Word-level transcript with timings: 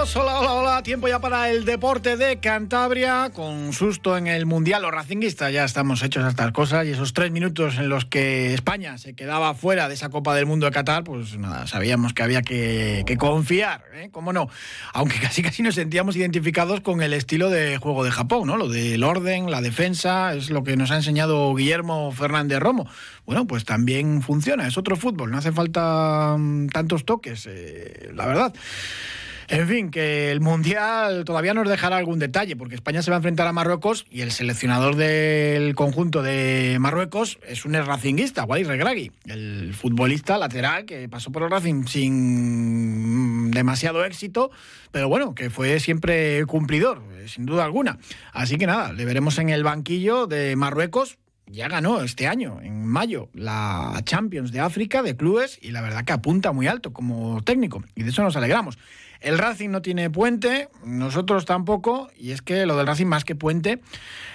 Hola, 0.00 0.40
hola, 0.40 0.52
hola. 0.54 0.82
Tiempo 0.82 1.08
ya 1.08 1.18
para 1.18 1.50
el 1.50 1.66
deporte 1.66 2.16
de 2.16 2.40
Cantabria. 2.40 3.32
Con 3.34 3.74
susto 3.74 4.16
en 4.16 4.28
el 4.28 4.46
Mundial, 4.46 4.80
los 4.80 4.92
racinguistas 4.92 5.52
ya 5.52 5.62
estamos 5.62 6.02
hechos 6.02 6.24
a 6.24 6.30
estas 6.30 6.52
cosas. 6.52 6.86
Y 6.86 6.92
esos 6.92 7.12
tres 7.12 7.30
minutos 7.30 7.76
en 7.76 7.90
los 7.90 8.06
que 8.06 8.54
España 8.54 8.96
se 8.96 9.12
quedaba 9.12 9.52
fuera 9.52 9.88
de 9.88 9.94
esa 9.94 10.08
Copa 10.08 10.34
del 10.34 10.46
Mundo 10.46 10.64
de 10.64 10.72
Qatar, 10.72 11.04
pues 11.04 11.36
nada, 11.36 11.66
sabíamos 11.66 12.14
que 12.14 12.22
había 12.22 12.40
que, 12.40 13.04
confiar, 13.18 13.84
¿eh? 13.92 14.08
¿Cómo 14.10 14.32
no? 14.32 14.48
Aunque 14.94 15.18
casi 15.20 15.42
casi 15.42 15.62
nos 15.62 15.74
sentíamos 15.74 16.16
identificados 16.16 16.80
con 16.80 17.02
el 17.02 17.12
estilo 17.12 17.50
de 17.50 17.76
juego 17.76 18.02
de 18.02 18.10
Japón, 18.10 18.46
¿no? 18.46 18.56
Lo 18.56 18.70
del 18.70 19.04
orden, 19.04 19.50
la 19.50 19.60
defensa, 19.60 20.32
es 20.32 20.48
lo 20.48 20.64
que 20.64 20.78
nos 20.78 20.90
ha 20.92 20.96
enseñado 20.96 21.54
Guillermo 21.54 22.10
Fernández 22.10 22.58
Romo. 22.58 22.88
Bueno, 23.26 23.46
pues 23.46 23.66
también 23.66 24.22
funciona, 24.22 24.66
es 24.66 24.78
otro 24.78 24.96
fútbol, 24.96 25.30
no 25.30 25.36
hace 25.36 25.52
falta 25.52 26.36
mm, 26.38 26.68
tantos 26.68 27.04
toques, 27.04 27.46
eh, 27.50 28.10
la 28.14 28.24
verdad. 28.24 28.54
En 29.50 29.66
fin, 29.66 29.90
que 29.90 30.30
el 30.30 30.40
Mundial 30.40 31.24
todavía 31.24 31.54
nos 31.54 31.68
dejará 31.68 31.96
algún 31.96 32.20
detalle, 32.20 32.54
porque 32.54 32.76
España 32.76 33.02
se 33.02 33.10
va 33.10 33.16
a 33.16 33.18
enfrentar 33.18 33.48
a 33.48 33.52
Marruecos 33.52 34.06
y 34.08 34.20
el 34.20 34.30
seleccionador 34.30 34.94
del 34.94 35.74
conjunto 35.74 36.22
de 36.22 36.76
Marruecos 36.78 37.40
es 37.44 37.64
un 37.64 37.74
racinguista, 37.74 38.44
Wally 38.44 38.62
Regragui, 38.62 39.10
el 39.26 39.74
futbolista 39.74 40.38
lateral 40.38 40.84
que 40.84 41.08
pasó 41.08 41.32
por 41.32 41.42
el 41.42 41.50
Racing 41.50 41.86
sin 41.86 43.50
demasiado 43.50 44.04
éxito, 44.04 44.52
pero 44.92 45.08
bueno, 45.08 45.34
que 45.34 45.50
fue 45.50 45.80
siempre 45.80 46.46
cumplidor, 46.46 47.02
sin 47.26 47.44
duda 47.44 47.64
alguna. 47.64 47.98
Así 48.32 48.56
que 48.56 48.68
nada, 48.68 48.92
le 48.92 49.04
veremos 49.04 49.36
en 49.38 49.48
el 49.48 49.64
banquillo 49.64 50.28
de 50.28 50.54
Marruecos 50.54 51.18
ya 51.50 51.66
ganó 51.66 52.00
este 52.02 52.28
año, 52.28 52.60
en 52.62 52.86
mayo, 52.86 53.28
la 53.34 54.00
Champions 54.04 54.52
de 54.52 54.60
África 54.60 55.02
de 55.02 55.16
clubes 55.16 55.58
y 55.60 55.72
la 55.72 55.80
verdad 55.80 56.04
que 56.04 56.12
apunta 56.12 56.52
muy 56.52 56.68
alto 56.68 56.92
como 56.92 57.42
técnico 57.42 57.82
y 57.96 58.04
de 58.04 58.10
eso 58.10 58.22
nos 58.22 58.36
alegramos. 58.36 58.78
El 59.20 59.38
Racing 59.38 59.70
no 59.70 59.82
tiene 59.82 60.08
puente, 60.10 60.68
nosotros 60.84 61.44
tampoco, 61.44 62.10
y 62.18 62.30
es 62.32 62.42
que 62.42 62.66
lo 62.66 62.76
del 62.76 62.86
Racing 62.86 63.06
más 63.06 63.24
que 63.24 63.34
puente, 63.34 63.80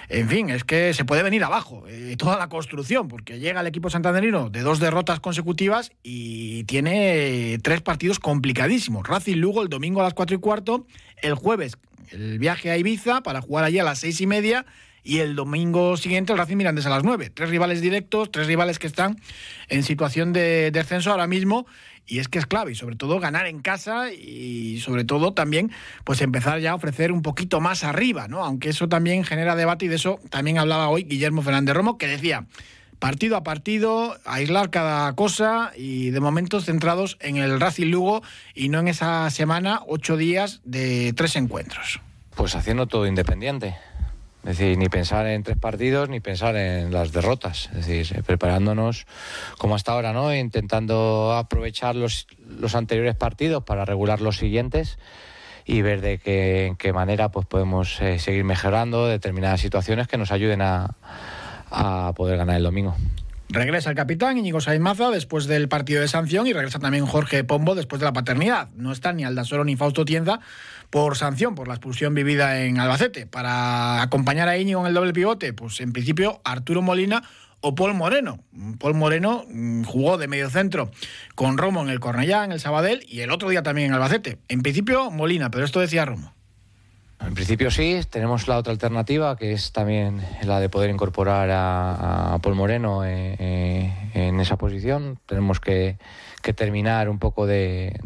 en 0.08 0.28
fin, 0.28 0.50
es 0.50 0.62
que 0.62 0.94
se 0.94 1.04
puede 1.04 1.22
venir 1.22 1.42
abajo, 1.42 1.84
eh, 1.88 2.14
toda 2.16 2.38
la 2.38 2.48
construcción, 2.48 3.08
porque 3.08 3.40
llega 3.40 3.60
el 3.60 3.66
equipo 3.66 3.90
santanderino 3.90 4.48
de 4.48 4.60
dos 4.60 4.78
derrotas 4.78 5.18
consecutivas 5.18 5.90
y 6.02 6.64
tiene 6.64 7.58
tres 7.62 7.82
partidos 7.82 8.20
complicadísimos. 8.20 9.06
Racing 9.06 9.36
Lugo 9.36 9.62
el 9.62 9.68
domingo 9.68 10.00
a 10.00 10.04
las 10.04 10.14
cuatro 10.14 10.36
y 10.36 10.38
cuarto, 10.38 10.86
el 11.20 11.34
jueves 11.34 11.76
el 12.10 12.38
viaje 12.38 12.70
a 12.70 12.76
Ibiza 12.76 13.22
para 13.22 13.40
jugar 13.40 13.64
allí 13.64 13.78
a 13.78 13.84
las 13.84 13.98
seis 13.98 14.20
y 14.20 14.26
media 14.26 14.66
y 15.06 15.20
el 15.20 15.36
domingo 15.36 15.96
siguiente 15.96 16.32
el 16.32 16.38
Racing 16.38 16.56
Mirandés 16.56 16.84
a 16.86 16.90
las 16.90 17.04
9. 17.04 17.30
Tres 17.30 17.48
rivales 17.48 17.80
directos, 17.80 18.30
tres 18.32 18.48
rivales 18.48 18.80
que 18.80 18.88
están 18.88 19.20
en 19.68 19.84
situación 19.84 20.32
de 20.32 20.72
descenso 20.72 21.12
ahora 21.12 21.28
mismo 21.28 21.66
y 22.06 22.18
es 22.18 22.28
que 22.28 22.40
es 22.40 22.46
clave 22.46 22.72
y 22.72 22.74
sobre 22.74 22.96
todo 22.96 23.20
ganar 23.20 23.46
en 23.46 23.60
casa 23.60 24.12
y 24.12 24.80
sobre 24.80 25.04
todo 25.04 25.32
también 25.32 25.70
pues 26.02 26.20
empezar 26.22 26.58
ya 26.58 26.72
a 26.72 26.74
ofrecer 26.74 27.12
un 27.12 27.22
poquito 27.22 27.60
más 27.60 27.84
arriba, 27.84 28.26
¿no? 28.26 28.44
Aunque 28.44 28.70
eso 28.70 28.88
también 28.88 29.22
genera 29.22 29.54
debate 29.54 29.84
y 29.84 29.88
de 29.88 29.94
eso 29.94 30.18
también 30.28 30.58
hablaba 30.58 30.88
hoy 30.88 31.04
Guillermo 31.04 31.42
Fernández 31.42 31.76
Romo 31.76 31.98
que 31.98 32.08
decía 32.08 32.46
partido 32.98 33.36
a 33.36 33.44
partido, 33.44 34.16
aislar 34.24 34.70
cada 34.70 35.12
cosa 35.14 35.70
y 35.76 36.10
de 36.10 36.18
momentos 36.18 36.64
centrados 36.64 37.16
en 37.20 37.36
el 37.36 37.60
Racing 37.60 37.90
Lugo 37.92 38.22
y 38.54 38.70
no 38.70 38.80
en 38.80 38.88
esa 38.88 39.30
semana, 39.30 39.82
ocho 39.86 40.16
días 40.16 40.62
de 40.64 41.12
tres 41.12 41.36
encuentros. 41.36 42.00
Pues 42.34 42.56
haciendo 42.56 42.86
todo 42.86 43.06
independiente. 43.06 43.76
Es 44.46 44.58
decir, 44.58 44.78
ni 44.78 44.88
pensar 44.88 45.26
en 45.26 45.42
tres 45.42 45.56
partidos 45.56 46.08
ni 46.08 46.20
pensar 46.20 46.54
en 46.54 46.92
las 46.92 47.10
derrotas. 47.10 47.68
Es 47.74 47.86
decir, 47.88 48.22
preparándonos 48.22 49.04
como 49.58 49.74
hasta 49.74 49.90
ahora, 49.90 50.12
¿no? 50.12 50.32
Intentando 50.32 51.32
aprovechar 51.32 51.96
los, 51.96 52.28
los 52.46 52.76
anteriores 52.76 53.16
partidos 53.16 53.64
para 53.64 53.84
regular 53.84 54.20
los 54.20 54.36
siguientes 54.36 55.00
y 55.64 55.82
ver 55.82 56.00
de 56.00 56.18
qué, 56.18 56.66
en 56.66 56.76
qué 56.76 56.92
manera 56.92 57.30
pues 57.30 57.44
podemos 57.44 58.00
eh, 58.00 58.20
seguir 58.20 58.44
mejorando 58.44 59.08
determinadas 59.08 59.60
situaciones 59.60 60.06
que 60.06 60.16
nos 60.16 60.30
ayuden 60.30 60.62
a, 60.62 60.94
a 61.68 62.12
poder 62.14 62.38
ganar 62.38 62.56
el 62.56 62.62
domingo. 62.62 62.94
Regresa 63.48 63.90
el 63.90 63.96
capitán 63.96 64.38
Íñigo 64.38 64.58
Maza 64.80 65.10
después 65.10 65.46
del 65.46 65.68
partido 65.68 66.00
de 66.00 66.08
sanción 66.08 66.46
y 66.46 66.52
regresa 66.52 66.80
también 66.80 67.06
Jorge 67.06 67.44
Pombo 67.44 67.76
después 67.76 68.00
de 68.00 68.04
la 68.04 68.12
paternidad. 68.12 68.68
No 68.74 68.90
están 68.90 69.16
ni 69.16 69.24
Aldasoro 69.24 69.64
ni 69.64 69.76
Fausto 69.76 70.04
Tienza 70.04 70.40
por 70.90 71.16
sanción, 71.16 71.54
por 71.54 71.68
la 71.68 71.74
expulsión 71.74 72.14
vivida 72.14 72.60
en 72.62 72.78
Albacete. 72.78 73.26
Para 73.26 74.02
acompañar 74.02 74.48
a 74.48 74.56
Íñigo 74.58 74.80
en 74.80 74.86
el 74.86 74.94
doble 74.94 75.12
pivote, 75.12 75.52
pues 75.52 75.80
en 75.80 75.92
principio 75.92 76.40
Arturo 76.44 76.82
Molina 76.82 77.22
o 77.60 77.74
Paul 77.74 77.94
Moreno. 77.94 78.38
Paul 78.78 78.94
Moreno 78.94 79.44
mm, 79.48 79.84
jugó 79.84 80.18
de 80.18 80.28
medio 80.28 80.50
centro 80.50 80.90
con 81.34 81.58
Romo 81.58 81.82
en 81.82 81.88
el 81.88 82.00
Cornellá, 82.00 82.44
en 82.44 82.52
el 82.52 82.60
Sabadell 82.60 83.04
y 83.08 83.20
el 83.20 83.30
otro 83.30 83.48
día 83.48 83.62
también 83.62 83.88
en 83.88 83.94
Albacete. 83.94 84.38
En 84.48 84.62
principio 84.62 85.10
Molina, 85.10 85.50
pero 85.50 85.64
esto 85.64 85.80
decía 85.80 86.04
Romo. 86.04 86.32
En 87.20 87.34
principio 87.34 87.70
sí, 87.70 87.98
tenemos 88.10 88.46
la 88.46 88.58
otra 88.58 88.72
alternativa 88.72 89.36
que 89.36 89.52
es 89.52 89.72
también 89.72 90.22
la 90.42 90.60
de 90.60 90.68
poder 90.68 90.90
incorporar 90.90 91.48
a, 91.50 92.38
Paul 92.42 92.54
Moreno 92.54 93.04
eh, 93.04 93.36
eh, 93.38 93.92
en 94.14 94.38
esa 94.38 94.56
posición. 94.56 95.18
Tenemos 95.26 95.58
que, 95.58 95.96
terminar 96.52 97.08
un 97.08 97.18
poco 97.18 97.46
de, 97.46 97.98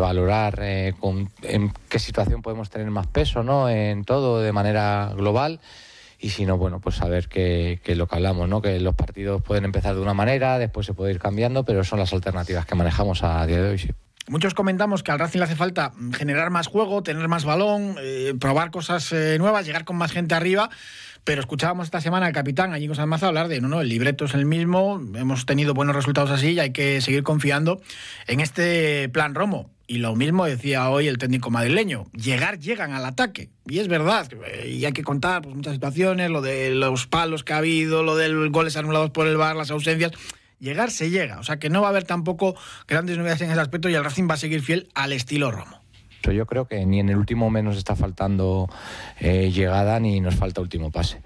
valorar 0.00 0.58
eh, 0.62 0.94
en 1.42 1.72
qué 1.88 1.98
situación 1.98 2.42
podemos 2.42 2.70
tener 2.70 2.90
más 2.90 3.06
peso 3.06 3.42
¿no? 3.42 3.68
en 3.68 4.04
todo 4.04 4.40
de 4.40 4.52
manera 4.52 5.12
global 5.16 5.60
y 6.18 6.30
si 6.30 6.46
no, 6.46 6.56
bueno, 6.56 6.80
pues 6.80 6.96
saber 6.96 7.28
que, 7.28 7.80
que, 7.84 7.94
lo 7.94 8.06
que 8.06 8.16
hablamos, 8.16 8.48
¿no? 8.48 8.62
que 8.62 8.80
los 8.80 8.94
partidos 8.94 9.42
pueden 9.42 9.64
empezar 9.64 9.94
de 9.94 10.00
una 10.00 10.14
manera, 10.14 10.58
después 10.58 10.86
se 10.86 10.94
puede 10.94 11.12
ir 11.12 11.18
cambiando, 11.18 11.64
pero 11.64 11.84
son 11.84 11.98
las 11.98 12.12
alternativas 12.12 12.64
que 12.64 12.74
manejamos 12.74 13.22
a 13.22 13.46
día 13.46 13.62
de 13.62 13.70
hoy. 13.70 13.78
Sí. 13.78 13.90
Muchos 14.28 14.54
comentamos 14.54 15.04
que 15.04 15.12
al 15.12 15.20
Racing 15.20 15.38
le 15.38 15.44
hace 15.44 15.54
falta 15.54 15.92
generar 16.12 16.50
más 16.50 16.66
juego, 16.66 17.04
tener 17.04 17.28
más 17.28 17.44
balón, 17.44 17.94
eh, 18.00 18.34
probar 18.40 18.72
cosas 18.72 19.12
eh, 19.12 19.36
nuevas, 19.38 19.64
llegar 19.66 19.84
con 19.84 19.94
más 19.94 20.10
gente 20.10 20.34
arriba. 20.34 20.68
Pero 21.26 21.40
escuchábamos 21.40 21.88
esta 21.88 22.00
semana 22.00 22.26
al 22.26 22.32
capitán 22.32 22.72
Añico 22.72 22.94
Sanmaza 22.94 23.26
hablar 23.26 23.48
de 23.48 23.60
no, 23.60 23.66
no, 23.66 23.80
el 23.80 23.88
libreto 23.88 24.26
es 24.26 24.34
el 24.34 24.46
mismo, 24.46 25.02
hemos 25.16 25.44
tenido 25.44 25.74
buenos 25.74 25.96
resultados 25.96 26.30
así 26.30 26.52
y 26.52 26.60
hay 26.60 26.70
que 26.70 27.00
seguir 27.00 27.24
confiando 27.24 27.80
en 28.28 28.38
este 28.38 29.08
plan 29.08 29.34
Romo. 29.34 29.68
Y 29.88 29.98
lo 29.98 30.14
mismo 30.14 30.44
decía 30.44 30.88
hoy 30.88 31.08
el 31.08 31.18
técnico 31.18 31.50
madrileño, 31.50 32.06
llegar 32.12 32.60
llegan 32.60 32.92
al 32.92 33.04
ataque. 33.04 33.50
Y 33.66 33.80
es 33.80 33.88
verdad, 33.88 34.30
y 34.68 34.84
hay 34.84 34.92
que 34.92 35.02
contar 35.02 35.42
pues, 35.42 35.56
muchas 35.56 35.74
situaciones, 35.74 36.30
lo 36.30 36.42
de 36.42 36.70
los 36.70 37.08
palos 37.08 37.42
que 37.42 37.54
ha 37.54 37.58
habido, 37.58 38.04
lo 38.04 38.14
de 38.14 38.28
los 38.28 38.52
goles 38.52 38.76
anulados 38.76 39.10
por 39.10 39.26
el 39.26 39.36
VAR, 39.36 39.56
las 39.56 39.72
ausencias 39.72 40.12
llegar 40.60 40.92
se 40.92 41.10
llega. 41.10 41.40
O 41.40 41.42
sea 41.42 41.58
que 41.58 41.70
no 41.70 41.80
va 41.80 41.88
a 41.88 41.90
haber 41.90 42.04
tampoco 42.04 42.54
grandes 42.86 43.18
novedades 43.18 43.40
en 43.40 43.50
ese 43.50 43.60
aspecto 43.60 43.88
y 43.88 43.94
el 43.94 44.04
Racing 44.04 44.28
va 44.30 44.34
a 44.34 44.38
seguir 44.38 44.62
fiel 44.62 44.90
al 44.94 45.12
estilo 45.12 45.50
Romo. 45.50 45.85
Yo 46.22 46.46
creo 46.46 46.66
que 46.66 46.84
ni 46.84 47.00
en 47.00 47.08
el 47.08 47.16
último 47.16 47.50
mes 47.50 47.62
nos 47.64 47.76
está 47.76 47.94
faltando 47.94 48.68
eh, 49.20 49.50
llegada 49.52 50.00
ni 50.00 50.20
nos 50.20 50.34
falta 50.34 50.60
último 50.60 50.90
pase. 50.90 51.20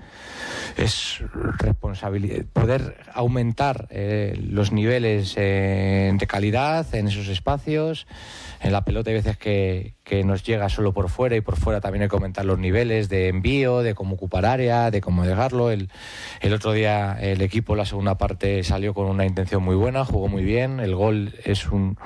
Es 0.76 1.22
responsabilidad 1.58 2.44
poder 2.52 2.96
aumentar 3.12 3.88
eh, 3.90 4.38
los 4.42 4.72
niveles 4.72 5.34
eh, 5.36 6.12
de 6.14 6.26
calidad 6.26 6.94
en 6.94 7.08
esos 7.08 7.28
espacios. 7.28 8.06
En 8.60 8.72
la 8.72 8.84
pelota 8.84 9.10
hay 9.10 9.16
veces 9.16 9.38
que, 9.38 9.94
que 10.04 10.24
nos 10.24 10.42
llega 10.42 10.68
solo 10.68 10.92
por 10.92 11.08
fuera 11.08 11.36
y 11.36 11.40
por 11.40 11.56
fuera 11.56 11.80
también 11.80 12.02
hay 12.02 12.08
que 12.08 12.16
aumentar 12.16 12.44
los 12.44 12.58
niveles 12.58 13.08
de 13.08 13.28
envío, 13.28 13.80
de 13.80 13.94
cómo 13.94 14.16
ocupar 14.16 14.44
área, 14.44 14.90
de 14.90 15.00
cómo 15.00 15.24
dejarlo. 15.24 15.70
El, 15.70 15.88
el 16.40 16.52
otro 16.52 16.72
día 16.72 17.16
el 17.20 17.40
equipo, 17.42 17.76
la 17.76 17.86
segunda 17.86 18.18
parte, 18.18 18.62
salió 18.64 18.92
con 18.92 19.06
una 19.06 19.24
intención 19.24 19.62
muy 19.62 19.76
buena, 19.76 20.04
jugó 20.04 20.28
muy 20.28 20.44
bien. 20.44 20.80
El 20.80 20.94
gol 20.94 21.34
es 21.44 21.68
un, 21.68 21.96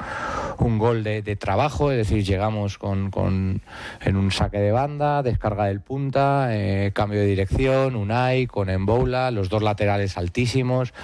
un 0.59 0.79
gol 0.79 1.03
de, 1.03 1.23
de, 1.23 1.37
trabajo, 1.37 1.91
es 1.91 1.97
decir, 1.97 2.25
llegamos 2.25 2.79
con, 2.79 3.11
con, 3.11 3.63
en 4.01 4.17
un 4.17 4.31
saque 4.31 4.59
de 4.59 4.71
banda, 4.71 5.23
descarga 5.23 5.67
del 5.67 5.81
punta, 5.81 6.49
eh, 6.51 6.93
cambio 6.95 7.21
de 7.21 7.27
dirección, 7.27 7.97
Unai 7.97 8.47
con 8.55 8.71
Emboula, 8.71 9.33
los 9.33 9.49
dos 9.49 9.65
laterales 9.65 10.17
altísimos, 10.17 10.95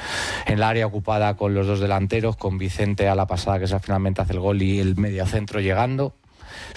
en 0.46 0.54
el 0.54 0.62
área 0.62 0.86
ocupada 0.86 1.34
con 1.34 1.52
los 1.52 1.66
dos 1.66 1.80
delanteros, 1.80 2.36
con 2.36 2.58
Vicente 2.58 3.08
a 3.08 3.16
la 3.16 3.26
pasada 3.26 3.58
que 3.58 3.64
es 3.64 3.74
finalmente 3.82 4.22
hace 4.22 4.34
el 4.34 4.38
gol 4.38 4.62
y 4.62 4.78
el 4.78 4.94
medio 4.94 5.26
centro 5.26 5.58
llegando. 5.58 6.14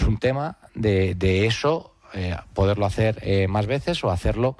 Es 0.00 0.04
un 0.04 0.18
tema 0.18 0.56
de, 0.74 1.14
de 1.14 1.46
eso, 1.46 1.94
eh, 2.12 2.34
poderlo 2.54 2.86
hacer 2.86 3.20
eh, 3.22 3.46
más 3.46 3.68
veces 3.68 4.02
o 4.02 4.10
hacerlo 4.10 4.56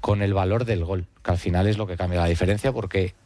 con 0.00 0.22
el 0.22 0.34
valor 0.34 0.66
del 0.66 0.84
gol, 0.84 1.08
que 1.24 1.32
al 1.32 1.38
final 1.38 1.66
es 1.66 1.78
lo 1.78 1.88
que 1.88 1.96
cambia 1.96 2.20
la 2.20 2.28
diferencia 2.28 2.70
porque 2.70 3.16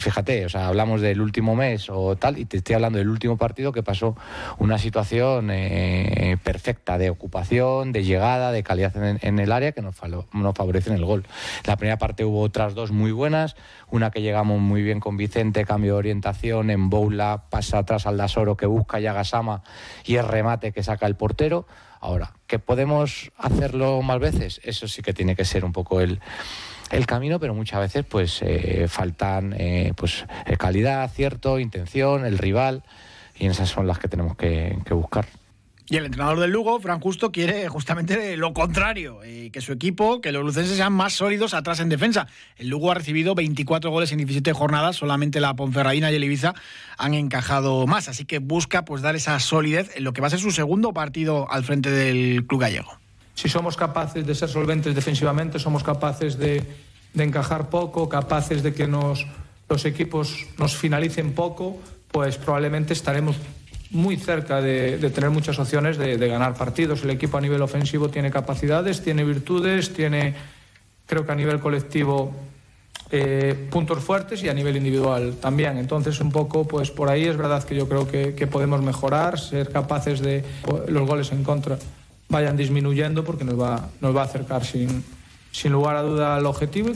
fíjate, 0.00 0.46
o 0.46 0.48
sea, 0.48 0.68
hablamos 0.68 1.00
del 1.00 1.20
último 1.20 1.54
mes 1.54 1.88
o 1.90 2.16
tal, 2.16 2.38
y 2.38 2.46
te 2.46 2.56
estoy 2.56 2.74
hablando 2.74 2.98
del 2.98 3.08
último 3.08 3.36
partido 3.36 3.70
que 3.72 3.82
pasó 3.82 4.16
una 4.58 4.78
situación 4.78 5.50
eh, 5.50 6.36
perfecta 6.42 6.98
de 6.98 7.10
ocupación, 7.10 7.92
de 7.92 8.02
llegada, 8.02 8.50
de 8.50 8.62
calidad 8.62 8.92
en, 8.96 9.38
el 9.38 9.52
área 9.52 9.72
que 9.72 9.82
nos, 9.82 9.96
nos 10.32 10.54
favorece 10.54 10.90
en 10.90 10.96
el 10.96 11.04
gol. 11.04 11.26
La 11.66 11.76
primera 11.76 11.98
parte 11.98 12.24
hubo 12.24 12.40
otras 12.40 12.74
dos 12.74 12.90
muy 12.90 13.12
buenas, 13.12 13.56
una 13.90 14.10
que 14.10 14.22
llegamos 14.22 14.58
muy 14.58 14.82
bien 14.82 15.00
con 15.00 15.16
Vicente, 15.16 15.64
cambio 15.64 15.92
de 15.94 15.98
orientación, 15.98 16.70
en 16.70 16.88
Boula, 16.88 17.44
pasa 17.50 17.78
atrás 17.78 18.06
al 18.06 18.16
Dasoro 18.16 18.56
que 18.56 18.66
busca 18.66 19.00
Yagasama 19.00 19.62
y 20.04 20.16
el 20.16 20.26
remate 20.26 20.72
que 20.72 20.82
saca 20.82 21.06
el 21.06 21.16
portero. 21.16 21.66
Ahora, 22.00 22.32
¿que 22.46 22.58
podemos 22.58 23.30
hacerlo 23.36 24.00
más 24.00 24.18
veces? 24.18 24.60
Eso 24.64 24.88
sí 24.88 25.02
que 25.02 25.12
tiene 25.12 25.36
que 25.36 25.44
ser 25.44 25.66
un 25.66 25.72
poco 25.72 26.00
el, 26.00 26.20
el 26.90 27.06
camino, 27.06 27.38
pero 27.38 27.54
muchas 27.54 27.80
veces 27.80 28.04
pues 28.04 28.40
eh, 28.42 28.86
faltan 28.88 29.54
eh, 29.56 29.92
pues 29.96 30.26
eh, 30.46 30.56
calidad, 30.56 31.02
acierto, 31.02 31.58
intención, 31.58 32.24
el 32.24 32.38
rival, 32.38 32.82
y 33.38 33.46
esas 33.46 33.68
son 33.68 33.86
las 33.86 33.98
que 33.98 34.08
tenemos 34.08 34.36
que, 34.36 34.76
buscar. 34.90 35.26
Y 35.88 35.96
el 35.96 36.06
entrenador 36.06 36.38
del 36.38 36.52
Lugo, 36.52 36.78
Fran 36.78 37.00
Justo, 37.00 37.32
quiere 37.32 37.66
justamente 37.68 38.36
lo 38.36 38.52
contrario, 38.52 39.20
que 39.22 39.60
su 39.60 39.72
equipo, 39.72 40.20
que 40.20 40.30
los 40.30 40.44
lucenses 40.44 40.76
sean 40.76 40.92
más 40.92 41.14
sólidos 41.14 41.52
atrás 41.52 41.80
en 41.80 41.88
defensa. 41.88 42.28
El 42.58 42.68
Lugo 42.68 42.92
ha 42.92 42.94
recibido 42.94 43.34
24 43.34 43.90
goles 43.90 44.12
en 44.12 44.18
17 44.18 44.52
jornadas, 44.52 44.96
solamente 44.96 45.40
la 45.40 45.54
Ponferradina 45.54 46.12
y 46.12 46.14
el 46.14 46.22
Ibiza 46.22 46.54
han 46.96 47.14
encajado 47.14 47.88
más, 47.88 48.08
así 48.08 48.24
que 48.24 48.38
busca 48.38 48.84
pues 48.84 49.02
dar 49.02 49.16
esa 49.16 49.40
solidez 49.40 49.96
en 49.96 50.04
lo 50.04 50.12
que 50.12 50.20
va 50.20 50.28
a 50.28 50.30
ser 50.30 50.38
su 50.38 50.52
segundo 50.52 50.92
partido 50.92 51.50
al 51.50 51.64
frente 51.64 51.90
del 51.90 52.46
club 52.46 52.60
gallego 52.60 53.00
si 53.34 53.48
somos 53.48 53.76
capaces 53.76 54.26
de 54.26 54.34
ser 54.34 54.48
solventes 54.48 54.94
defensivamente, 54.94 55.58
somos 55.58 55.82
capaces 55.82 56.38
de, 56.38 56.62
encajar 57.16 57.70
poco, 57.70 58.08
capaces 58.08 58.62
de 58.62 58.72
que 58.72 58.86
nos, 58.86 59.26
los 59.68 59.84
equipos 59.84 60.46
nos 60.58 60.76
finalicen 60.76 61.32
poco, 61.32 61.78
pues 62.10 62.36
probablemente 62.36 62.92
estaremos 62.92 63.36
muy 63.90 64.16
cerca 64.16 64.60
de, 64.60 64.98
tener 65.10 65.30
muchas 65.30 65.58
opciones 65.58 65.98
de, 65.98 66.16
ganar 66.28 66.54
partidos. 66.54 67.02
El 67.02 67.10
equipo 67.10 67.38
a 67.38 67.40
nivel 67.40 67.62
ofensivo 67.62 68.08
tiene 68.08 68.30
capacidades, 68.30 69.02
tiene 69.02 69.24
virtudes, 69.24 69.92
tiene, 69.92 70.34
creo 71.06 71.26
que 71.26 71.32
a 71.32 71.34
nivel 71.34 71.60
colectivo, 71.60 72.32
eh, 73.10 73.68
puntos 73.70 74.04
fuertes 74.04 74.42
y 74.44 74.48
a 74.48 74.54
nivel 74.54 74.76
individual 74.76 75.36
también. 75.40 75.78
Entonces, 75.78 76.20
un 76.20 76.30
poco, 76.30 76.68
pues 76.68 76.90
por 76.92 77.08
ahí 77.08 77.24
es 77.24 77.36
verdad 77.36 77.64
que 77.64 77.74
yo 77.74 77.88
creo 77.88 78.06
que, 78.06 78.46
podemos 78.46 78.82
mejorar, 78.82 79.40
ser 79.40 79.70
capaces 79.70 80.20
de 80.20 80.44
pues, 80.62 80.88
los 80.88 81.08
goles 81.08 81.32
en 81.32 81.42
contra 81.42 81.78
vayan 82.30 82.56
disminuyendo 82.56 83.24
porque 83.24 83.44
nos 83.44 83.60
va, 83.60 83.90
nos 84.00 84.16
va 84.16 84.22
a 84.22 84.24
acercar 84.24 84.64
sin, 84.64 85.04
sin 85.52 85.72
lugar 85.72 85.96
a 85.96 86.02
duda 86.02 86.36
al 86.36 86.46
objetivo. 86.46 86.92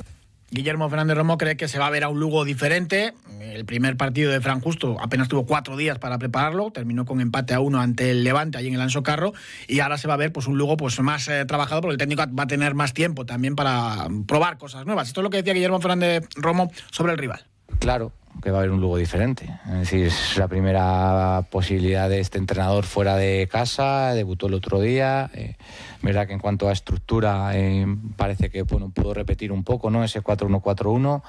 Guillermo 0.51 0.89
Fernández 0.89 1.17
Romo 1.17 1.37
cree 1.37 1.57
que 1.57 1.67
se 1.67 1.81
va 1.81 1.89
a 1.89 1.91
ver 1.91 2.05
a 2.05 2.09
un 2.09 2.21
Lugo 2.21 2.45
diferente. 2.45 3.13
El 3.41 3.65
primer 3.65 3.97
partido 3.97 4.31
de 4.31 4.41
Fran 4.41 4.61
Justo 4.61 4.97
apenas 5.01 5.29
tuvo 5.29 5.47
cuatro 5.47 5.77
días 5.77 5.99
para 5.99 6.17
prepararlo, 6.17 6.71
terminó 6.71 7.05
con 7.05 7.21
empate 7.21 7.55
a 7.55 7.61
uno 7.61 7.81
ante 7.81 8.11
el 8.11 8.23
Levante 8.23 8.59
allí 8.59 8.69
en 8.69 8.75
el 8.75 8.81
Anso 8.81 9.03
Carro 9.03 9.33
y 9.67 9.81
ahora 9.81 9.99
se 9.99 10.07
va 10.07 10.15
a 10.15 10.17
ver 10.17 10.33
pues 10.33 10.47
un 10.47 10.57
Lugo 10.57 10.77
pues 10.77 10.99
más 11.01 11.27
eh, 11.27 11.45
trabajado 11.45 11.81
porque 11.81 11.95
el 11.95 11.99
técnico 11.99 12.23
va 12.39 12.45
a 12.45 12.47
tener 12.47 12.75
más 12.75 12.95
tiempo 12.95 13.27
también 13.27 13.57
para 13.57 14.07
probar 14.29 14.57
cosas 14.57 14.87
nuevas. 14.87 15.09
Esto 15.09 15.21
es 15.21 15.25
lo 15.25 15.31
que 15.31 15.39
decía 15.39 15.55
Guillermo 15.55 15.81
Fernández 15.81 16.29
Romo 16.37 16.71
sobre 16.93 17.13
el 17.13 17.19
rival. 17.19 17.45
Claro, 17.79 18.13
que 18.43 18.51
va 18.51 18.59
a 18.59 18.61
haber 18.61 18.71
un 18.71 18.81
Lugo 18.81 18.97
diferente. 18.97 19.49
Es 19.67 19.73
decir, 19.73 20.07
es 20.07 20.37
la 20.37 20.49
primera 20.49 21.47
posibilidad 21.51 22.09
de 22.09 22.21
este 22.21 22.39
entrenador 22.39 22.85
fuera 22.85 23.17
de 23.17 23.49
casa, 23.51 24.13
debutó 24.15 24.47
el 24.47 24.55
otro 24.55 24.81
día. 24.81 25.31
Eh, 25.35 25.57
verdad 26.03 26.27
que 26.27 26.35
en 26.35 26.39
cuanto 26.39 26.69
a 26.69 26.73
estructura 26.73 27.51
eh, 27.55 27.87
parece 28.17 28.51
que 28.51 28.63
bueno, 28.63 28.91
pudo 28.91 29.15
repetir 29.15 29.53
un 29.53 29.65
poco 29.65 29.91
¿no? 29.91 30.05
ese 30.05 30.23
4-1-4-1. 30.23 31.23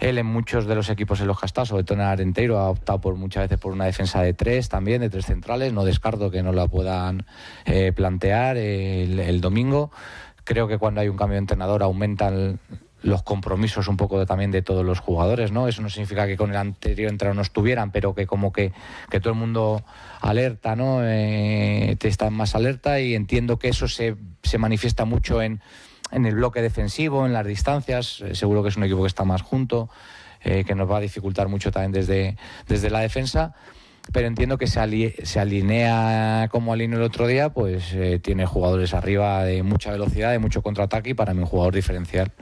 Él 0.00 0.18
en 0.18 0.26
muchos 0.26 0.66
de 0.66 0.74
los 0.74 0.88
equipos 0.90 1.20
en 1.20 1.26
los 1.26 1.38
que 1.38 1.46
ha 1.46 1.48
estado, 1.48 1.66
sobre 1.66 1.84
todo 1.84 1.98
en 1.98 2.02
Arenteiro, 2.02 2.58
ha 2.58 2.70
optado 2.70 3.00
por 3.00 3.16
muchas 3.16 3.44
veces 3.44 3.58
por 3.58 3.72
una 3.72 3.86
defensa 3.86 4.22
de 4.22 4.32
tres 4.34 4.68
también, 4.68 5.00
de 5.00 5.10
tres 5.10 5.26
centrales. 5.26 5.72
No 5.72 5.84
descarto 5.84 6.30
que 6.30 6.42
no 6.42 6.52
la 6.52 6.68
puedan 6.68 7.26
eh, 7.64 7.92
plantear 7.92 8.56
el, 8.56 9.18
el 9.18 9.40
domingo. 9.40 9.90
Creo 10.44 10.68
que 10.68 10.78
cuando 10.78 11.00
hay 11.00 11.08
un 11.08 11.16
cambio 11.16 11.34
de 11.34 11.40
entrenador 11.40 11.82
aumentan 11.82 12.60
los 13.02 13.22
compromisos 13.22 13.88
un 13.88 13.96
poco 13.96 14.24
también 14.26 14.50
de 14.50 14.62
todos 14.62 14.84
los 14.84 15.00
jugadores, 15.00 15.52
¿no? 15.52 15.68
Eso 15.68 15.82
no 15.82 15.88
significa 15.88 16.26
que 16.26 16.36
con 16.36 16.50
el 16.50 16.56
anterior 16.56 17.10
entrenador 17.10 17.36
no 17.36 17.42
estuvieran, 17.42 17.90
pero 17.90 18.14
que 18.14 18.26
como 18.26 18.52
que, 18.52 18.72
que 19.10 19.20
todo 19.20 19.32
el 19.32 19.38
mundo 19.38 19.82
alerta, 20.20 20.76
¿no? 20.76 21.00
Eh, 21.02 21.96
te 21.98 22.08
está 22.08 22.30
más 22.30 22.54
alerta 22.54 23.00
y 23.00 23.14
entiendo 23.14 23.58
que 23.58 23.68
eso 23.68 23.88
se, 23.88 24.16
se 24.42 24.58
manifiesta 24.58 25.04
mucho 25.04 25.40
en, 25.42 25.60
en, 26.10 26.26
el 26.26 26.34
bloque 26.34 26.60
defensivo, 26.62 27.24
en 27.26 27.32
las 27.32 27.46
distancias. 27.46 28.20
Eh, 28.20 28.34
seguro 28.34 28.62
que 28.62 28.68
es 28.68 28.76
un 28.76 28.84
equipo 28.84 29.02
que 29.02 29.08
está 29.08 29.24
más 29.24 29.42
junto, 29.42 29.88
eh, 30.42 30.64
que 30.64 30.74
nos 30.74 30.90
va 30.90 30.98
a 30.98 31.00
dificultar 31.00 31.48
mucho 31.48 31.70
también 31.70 31.92
desde, 31.92 32.36
desde 32.66 32.90
la 32.90 33.00
defensa 33.00 33.54
pero 34.12 34.26
entiendo 34.26 34.58
que 34.58 34.66
se, 34.66 35.14
se 35.24 35.40
alinea 35.40 36.48
como 36.50 36.72
alineó 36.72 36.98
el 36.98 37.04
otro 37.04 37.26
día, 37.26 37.50
pues 37.50 37.92
eh, 37.92 38.18
tiene 38.18 38.46
jugadores 38.46 38.94
arriba 38.94 39.44
de 39.44 39.62
mucha 39.62 39.92
velocidad, 39.92 40.32
de 40.32 40.38
mucho 40.38 40.62
contraataque 40.62 41.10
y 41.10 41.14
para 41.14 41.34
mí 41.34 41.40
un 41.40 41.46
jugador 41.46 41.74
diferencial, 41.74 42.32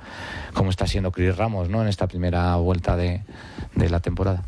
como 0.55 0.71
está 0.71 0.87
siendo 0.87 1.13
Chris 1.13 1.37
Ramos 1.37 1.69
¿no? 1.69 1.83
en 1.83 1.89
esta 1.89 2.07
primera 2.07 2.57
vuelta 2.57 2.97
de, 2.97 3.23
la 3.75 4.01
temporada. 4.01 4.43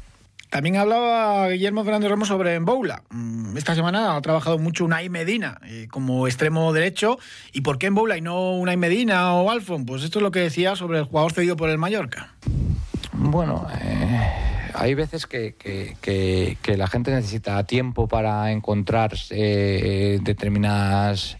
También 0.48 0.76
hablaba 0.76 1.48
Guillermo 1.48 1.84
Fernández 1.84 2.10
Ramos 2.10 2.28
sobre 2.28 2.58
Boula. 2.58 3.02
Mm, 3.10 3.56
esta 3.56 3.74
semana 3.76 4.16
ha 4.16 4.20
trabajado 4.20 4.58
mucho 4.58 4.84
Unai 4.84 5.08
Medina 5.08 5.60
eh, 5.64 5.86
como 5.88 6.26
extremo 6.26 6.72
derecho. 6.72 7.18
¿Y 7.52 7.60
por 7.60 7.78
qué 7.78 7.86
en 7.86 7.94
Boula 7.94 8.16
y 8.18 8.20
no 8.20 8.56
Unai 8.56 8.76
Medina 8.76 9.34
o 9.34 9.50
Alfon? 9.50 9.86
Pues 9.86 10.02
esto 10.02 10.18
es 10.18 10.22
lo 10.24 10.32
que 10.32 10.40
decía 10.40 10.74
sobre 10.74 10.98
el 10.98 11.04
jugador 11.04 11.32
cedido 11.32 11.56
por 11.56 11.70
el 11.70 11.78
Mallorca. 11.78 12.34
Bueno, 13.12 13.68
eh 13.80 14.59
hay 14.74 14.94
veces 14.94 15.26
que, 15.26 15.54
que, 15.54 16.76
la 16.76 16.86
gente 16.86 17.10
necesita 17.10 17.62
tiempo 17.64 18.08
para 18.08 18.52
encontrar 18.52 19.12
eh, 19.30 20.18
determinadas 20.22 21.36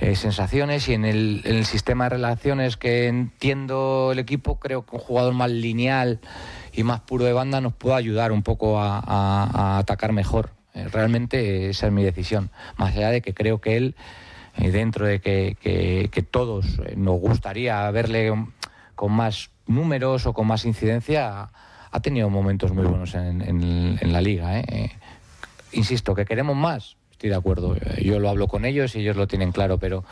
eh, 0.00 0.16
sensaciones 0.16 0.88
y 0.88 0.94
en 0.94 1.04
el, 1.04 1.64
sistema 1.64 2.04
de 2.04 2.10
relaciones 2.10 2.76
que 2.76 3.06
entiendo 3.06 4.10
el 4.12 4.18
equipo 4.18 4.58
creo 4.58 4.84
que 4.84 4.96
un 4.96 5.02
jugador 5.02 5.34
más 5.34 5.50
lineal 5.50 6.20
y 6.72 6.82
más 6.82 7.00
puro 7.00 7.24
de 7.24 7.32
banda 7.32 7.60
nos 7.60 7.72
puede 7.72 7.96
ayudar 7.96 8.32
un 8.32 8.42
poco 8.42 8.80
a, 8.80 9.78
atacar 9.78 10.12
mejor. 10.12 10.50
Eh, 10.74 10.88
realmente 10.88 11.68
esa 11.68 11.86
es 11.86 11.92
mi 11.92 12.02
decisión. 12.02 12.50
Más 12.76 12.96
allá 12.96 13.10
de 13.10 13.22
que 13.22 13.34
creo 13.34 13.60
que 13.60 13.76
él, 13.76 13.94
dentro 14.56 15.06
de 15.06 15.20
que 15.20 16.26
todos 16.30 16.80
nos 16.96 17.20
gustaría 17.20 17.90
verle 17.90 18.32
con 18.94 19.12
más 19.12 19.50
números 19.66 20.26
o 20.26 20.32
con 20.32 20.46
más 20.46 20.64
incidencia, 20.64 21.50
ha 21.92 22.00
tenido 22.00 22.30
momentos 22.30 22.72
muy 22.72 22.84
buenos 22.84 23.14
en, 23.14 24.12
la 24.12 24.20
liga. 24.20 24.58
¿eh? 24.58 24.64
¿eh? 24.68 24.90
Insisto, 25.72 26.14
que 26.14 26.24
queremos 26.24 26.56
más. 26.56 26.96
Estoy 27.12 27.30
de 27.30 27.36
acuerdo. 27.36 27.76
Yo 28.02 28.18
lo 28.18 28.30
hablo 28.30 28.48
con 28.48 28.64
ellos 28.64 28.96
y 28.96 29.00
ellos 29.00 29.14
lo 29.14 29.28
tienen 29.28 29.52
claro, 29.52 29.78
pero 29.78 30.02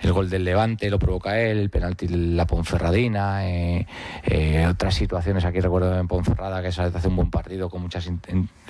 el 0.00 0.12
gol 0.14 0.30
del 0.30 0.44
Levante 0.44 0.88
lo 0.88 0.98
provoca 0.98 1.38
él, 1.38 1.58
el 1.58 1.68
penalti 1.68 2.08
la 2.08 2.46
Ponferradina, 2.46 3.46
eh, 3.46 3.86
eh, 4.22 4.66
otras 4.66 4.94
situaciones. 4.94 5.44
Aquí 5.44 5.60
recuerdo 5.60 5.98
en 5.98 6.08
Ponferrada 6.08 6.62
que 6.62 6.72
se 6.72 6.80
hace 6.80 7.08
un 7.08 7.16
buen 7.16 7.30
partido 7.30 7.68
con 7.68 7.82
muchas 7.82 8.08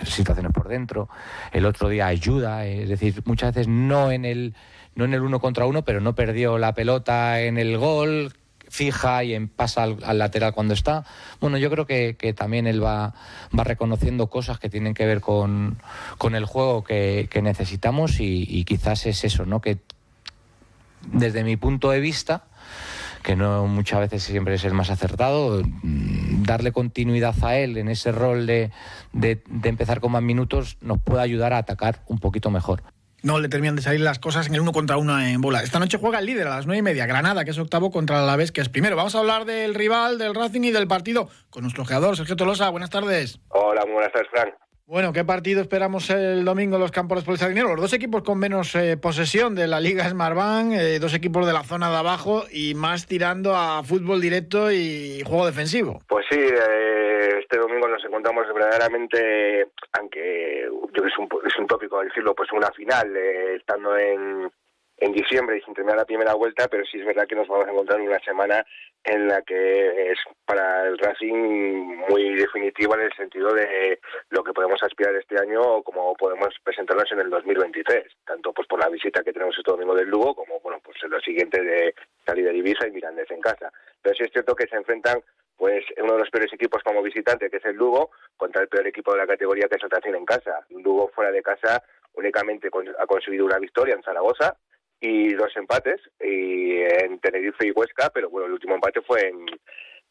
situaciones 0.03 0.53
por 0.53 0.67
dentro. 0.67 1.09
El 1.53 1.67
otro 1.67 1.89
día 1.89 2.09
ayuda, 2.09 2.67
es 2.67 2.89
decir, 2.89 3.23
muchas 3.27 3.55
veces 3.55 3.69
no 3.69 4.11
en 4.11 4.25
el 4.25 4.55
no 4.97 5.05
en 5.05 5.15
el 5.15 5.23
uno 5.23 5.39
contra 5.39 5.67
uno, 5.67 5.85
pero 5.85 6.01
no 6.01 6.15
perdió 6.15 6.59
la 6.59 6.75
pelota 6.75 7.41
en 7.43 7.59
el 7.59 7.79
gol, 7.79 8.33
fija 8.75 9.23
y 9.23 9.35
en, 9.35 9.47
pasa 9.47 9.85
al, 9.85 10.19
lateral 10.19 10.53
cuando 10.53 10.75
está. 10.75 11.05
Bueno, 11.41 11.59
yo 11.59 11.71
creo 11.71 11.87
que, 11.87 12.35
también 12.37 12.67
él 12.67 12.83
va, 12.83 13.15
va 13.57 13.65
reconociendo 13.65 14.27
cosas 14.29 14.59
que 14.59 14.69
tienen 14.69 14.95
que 14.95 15.07
ver 15.07 15.21
con, 15.21 15.79
el 16.33 16.45
juego 16.45 16.83
que, 16.83 17.29
necesitamos 17.43 18.19
y, 18.19 18.65
quizás 18.65 19.07
es 19.07 19.25
eso, 19.25 19.47
¿no? 19.47 19.61
Que 19.61 19.79
desde 21.07 21.45
mi 21.45 21.57
punto 21.57 21.91
de 21.91 22.01
vista, 22.01 22.47
que 23.23 23.37
no 23.37 23.67
muchas 23.67 24.01
veces 24.01 24.25
siempre 24.25 24.55
es 24.55 24.65
el 24.65 24.75
más 24.75 24.91
acertado, 24.91 25.63
mm, 25.63 26.43
darle 26.43 26.73
continuidad 26.73 27.37
a 27.43 27.57
él 27.57 27.77
en 27.77 27.89
ese 27.89 28.11
rol 28.11 28.47
de, 28.47 28.73
de, 29.13 29.41
empezar 29.63 30.01
con 30.01 30.13
más 30.13 30.23
minutos 30.23 30.79
nos 30.81 31.01
puede 31.01 31.23
ayudar 31.23 31.53
a 31.53 31.59
atacar 31.59 32.03
un 32.09 32.19
poquito 32.19 32.51
mejor 32.51 32.83
no 33.25 33.41
le 33.41 33.49
terminan 33.49 33.75
de 33.75 33.83
salir 33.83 34.01
las 34.01 34.19
cosas 34.19 34.47
en 34.47 34.55
el 34.55 34.61
uno 34.61 34.73
contra 34.73 34.99
uno 34.99 35.19
en 35.19 35.41
bola. 35.41 35.63
Esta 35.63 35.79
noche 35.79 35.99
juega 35.99 36.19
el 36.19 36.27
líder 36.27 36.47
a 36.47 36.57
las 36.57 36.67
nueve 36.67 36.79
y 36.79 36.83
media, 36.83 37.07
Granada, 37.07 37.45
que 37.45 37.51
es 37.51 37.59
octavo, 37.59 37.91
contra 37.91 38.23
la 38.23 38.37
vez 38.37 38.53
que 38.53 38.61
es 38.61 38.69
primero. 38.69 38.97
Vamos 38.97 39.15
a 39.15 39.19
hablar 39.19 39.47
del 39.47 39.75
rival, 39.75 40.19
del 40.19 40.35
Racing 40.35 40.63
y 40.63 40.71
del 40.71 40.87
partido 40.87 41.29
con 41.51 41.63
nuestro 41.63 41.85
jugador, 41.85 42.17
Sergio 42.17 42.37
Tolosa. 42.37 42.69
Buenas 42.69 42.91
tardes. 42.91 43.41
Hola, 43.49 43.85
buenas 43.87 44.13
tardes, 44.13 44.29
Frank. 44.31 44.55
Bueno, 44.87 45.15
¿qué 45.15 45.25
partido 45.25 45.63
esperamos 45.63 46.11
el 46.11 46.45
domingo 46.45 46.77
en 46.77 46.83
los 46.83 46.91
campos 46.91 47.25
de 47.25 47.49
Dinero? 47.49 47.71
Los 47.71 47.81
dos 47.81 47.95
equipos 47.95 48.23
con 48.23 48.39
menos 48.39 48.75
eh, 48.75 48.99
posesión 48.99 49.55
de 49.55 49.67
la 49.67 49.81
Liga 49.81 50.07
Smartbank, 50.07 50.75
eh, 50.75 50.99
dos 50.99 51.15
equipos 51.15 51.47
de 51.47 51.55
la 51.55 51.63
zona 51.63 51.89
de 51.89 51.97
abajo 51.97 52.45
y 52.53 52.75
más 52.75 53.07
tirando 53.07 53.57
a 53.57 53.83
fútbol 53.83 54.21
directo 54.21 54.71
y 54.71 55.23
juego 55.25 55.47
defensivo. 55.47 56.01
Pues 56.07 56.27
sí, 56.29 56.39
eh, 56.39 57.31
este 57.41 57.57
domingo 57.57 57.89
nos 57.89 58.05
encontramos 58.05 58.45
verdaderamente, 58.53 59.69
aunque 59.99 60.69
yo 60.93 61.07
es 61.07 61.19
un, 61.19 61.29
es 61.47 61.59
un 61.59 61.67
tópico 61.67 62.03
decirlo, 62.03 62.35
pues 62.35 62.53
una 62.53 62.71
final, 62.73 63.17
estando 63.57 63.97
en, 63.97 64.51
en 64.99 65.13
diciembre 65.13 65.57
y 65.57 65.63
sin 65.63 65.73
terminar 65.73 65.97
la 65.97 66.05
primera 66.05 66.35
vuelta, 66.35 66.69
pero 66.69 66.85
sí 66.85 66.99
es 66.99 67.07
verdad 67.07 67.27
que 67.27 67.37
nos 67.37 67.49
vamos 67.49 67.69
a 67.69 67.71
encontrar 67.71 68.01
en 68.01 68.09
una 68.09 68.21
semana 68.21 68.63
en 69.05 69.29
la 69.29 69.43
que 69.43 70.13
es 70.13 70.19
para 70.47 70.87
el 70.87 70.99
Racing 70.99 71.35
muy 72.09 72.35
definitiva 72.35 72.95
en 72.97 73.03
el 73.03 73.13
sentido 73.13 73.53
de 73.53 74.01
lo 74.31 74.43
que 74.43 74.55
podemos 74.55 74.83
aspirar 74.83 75.15
este 75.15 75.39
año 75.39 75.61
o 75.61 75.83
como 75.83 76.15
podemos 76.15 76.55
presentarnos 76.63 77.11
en 77.13 77.21
el 77.21 77.31
2023, 77.31 78.05
tanto 78.25 78.53
pues 78.53 78.67
por 78.67 78.81
la 78.81 78.89
visita 78.89 79.23
que 79.23 79.33
tenemos 79.33 79.57
este 79.59 79.71
domingo 79.71 79.95
del 79.95 80.09
Lugo 80.09 80.35
como 80.35 80.59
bueno 80.61 80.81
pues 80.83 80.97
en 81.03 81.11
lo 81.11 81.21
siguiente 81.21 81.63
de 81.63 81.95
salir 82.25 82.47
de 82.47 82.57
Ibiza 82.57 82.89
y 82.89 82.93
Mirandés 82.93 83.31
en 83.31 83.43
casa. 83.43 83.71
Pero 84.01 84.15
sí 84.15 84.25
es 84.25 84.33
cierto 84.33 84.55
que 84.55 84.67
se 84.67 84.77
enfrentan 84.77 85.21
pues 85.57 85.85
uno 85.99 86.15
de 86.15 86.19
los 86.21 86.31
peores 86.31 86.53
equipos 86.53 86.83
como 86.83 87.03
visitante, 87.03 87.49
que 87.49 87.59
es 87.59 87.65
el 87.67 87.77
Lugo, 87.77 88.11
contra 88.37 88.63
el 88.63 88.69
peor 88.69 88.87
equipo 88.87 89.13
de 89.13 89.19
la 89.19 89.27
categoría, 89.27 89.69
que 89.69 89.77
es 89.77 89.85
el 89.85 89.91
Racing 89.91 90.15
en 90.15 90.25
casa. 90.25 90.67
Un 90.71 90.83
Lugo 90.83 91.11
fuera 91.15 91.31
de 91.31 91.43
casa 91.43 91.83
únicamente 92.15 92.69
ha 92.99 93.07
conseguido 93.07 93.45
una 93.45 93.59
victoria 93.59 93.95
en 93.95 94.03
Zaragoza 94.03 94.57
y 95.05 95.35
dos 95.35 95.55
empates 95.57 96.01
y 96.19 96.81
en 96.81 97.19
Tenerife 97.19 97.67
y 97.67 97.73
Huesca, 97.73 98.09
pero 98.09 98.31
bueno, 98.31 98.47
el 98.47 98.55
último 98.55 98.75
empate 98.75 99.03
fue 99.03 99.29
en, 99.29 99.45